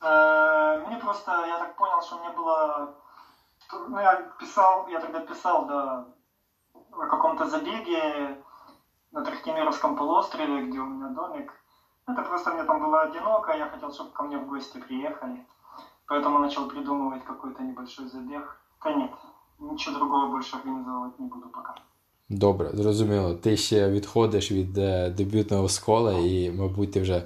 Э, 0.03 0.87
Мне 0.87 0.97
просто, 0.97 1.47
я 1.47 1.59
так 1.59 1.77
понял, 1.77 2.03
что 2.03 2.19
мне 2.19 2.31
было... 2.31 2.89
Ну, 3.89 4.01
я 4.01 4.17
писал, 4.41 4.89
я 4.89 5.01
тогда 5.01 5.21
писал, 5.21 5.67
да, 5.67 6.05
о 6.93 7.07
каком-то 7.07 7.47
забеге 7.47 8.37
на 9.13 9.23
Трахтимировском 9.25 9.97
полуострове, 9.97 10.67
где 10.67 10.79
у 10.81 10.87
меня 10.87 11.09
домик. 11.09 11.53
Это 12.09 12.23
просто 12.23 12.51
мне 12.51 12.65
там 12.65 12.81
было 12.81 13.03
одиноко, 13.03 13.53
я 13.53 13.69
хотел, 13.71 13.93
чтобы 13.93 14.11
ко 14.11 14.23
мне 14.23 14.39
в 14.39 14.47
гости 14.49 14.79
приехали. 14.81 15.47
Поэтому 16.07 16.39
начал 16.39 16.69
придумывать 16.69 17.25
какой-то 17.25 17.63
небольшой 17.63 18.09
забег. 18.09 18.61
Да 18.85 18.93
нет, 18.93 19.11
ничего 19.61 19.97
другого 19.97 20.29
больше 20.31 20.57
организовывать 20.57 21.19
не 21.19 21.27
буду 21.27 21.47
пока. 21.49 21.75
Добре, 22.29 22.71
зрозуміло. 22.75 23.35
Ти 23.35 23.57
ще 23.57 23.91
відходиш 23.91 24.53
від 24.53 24.79
е, 24.79 25.11
дебютного 25.11 25.69
скола, 25.69 26.13
і, 26.13 26.51
мабуть, 26.51 26.93
ти 26.93 27.01
вже 27.01 27.23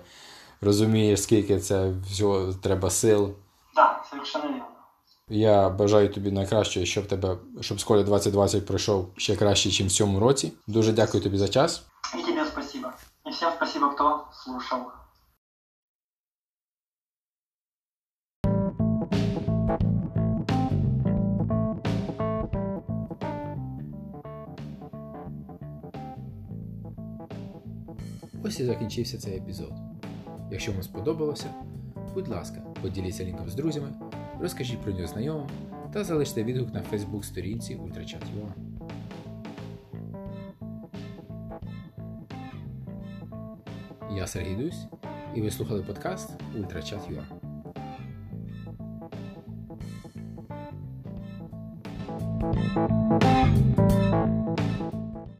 розумієш, 0.61 1.23
скільки 1.23 1.61
це 1.61 1.93
всього 2.11 2.53
треба 2.53 2.91
сил. 2.91 3.35
Да, 3.75 4.05
совершенно 4.11 4.45
верно. 4.45 4.65
Я 5.29 5.69
бажаю 5.69 6.09
тобі 6.09 6.31
найкращого, 6.31 6.87
щоб 6.87 7.07
тебе, 7.07 7.37
щоб 7.61 7.79
школі 7.79 8.05
2020 8.05 8.67
пройшов 8.67 9.09
ще 9.17 9.37
краще, 9.37 9.69
ніж 9.69 9.81
в 9.81 9.97
цьому 9.97 10.21
році. 10.21 10.53
Дуже 10.67 10.93
дякую 10.93 11.23
тобі 11.23 11.39
за 11.39 11.49
час. 11.49 11.83
И 12.15 12.23
тебе 12.23 12.47
спасибо. 12.47 12.93
И 13.27 13.31
всем 13.31 13.53
спасибо, 13.57 13.91
кто 13.91 14.25
слушал. 14.33 14.79
Ось 28.45 28.61
і 28.61 28.65
закінчився 28.65 29.19
цей 29.19 29.37
епізод. 29.37 29.73
Якщо 30.51 30.73
вам 30.73 30.83
сподобалося, 30.83 31.55
будь 32.15 32.29
ласка, 32.29 32.61
поділіться 32.83 33.25
лінком 33.25 33.51
з 33.51 33.55
друзями, 33.55 33.89
розкажіть 34.41 34.81
про 34.81 34.93
нього 34.93 35.07
знайомим 35.07 35.49
та 35.93 36.05
залиште 36.05 36.45
відгук 36.45 36.75
на 36.75 36.83
Фейсбук 36.83 37.25
сторінці 37.25 37.75
Ультрачат.ua. 37.75 38.53
Я 44.17 44.27
Сергій 44.27 44.55
Дусь, 44.55 44.87
і 45.35 45.43
ви 45.43 45.51
слухали 45.51 45.83
подкаст 45.83 46.31
Ультрачат.ua. 46.59 47.25
Thank 53.75 54.04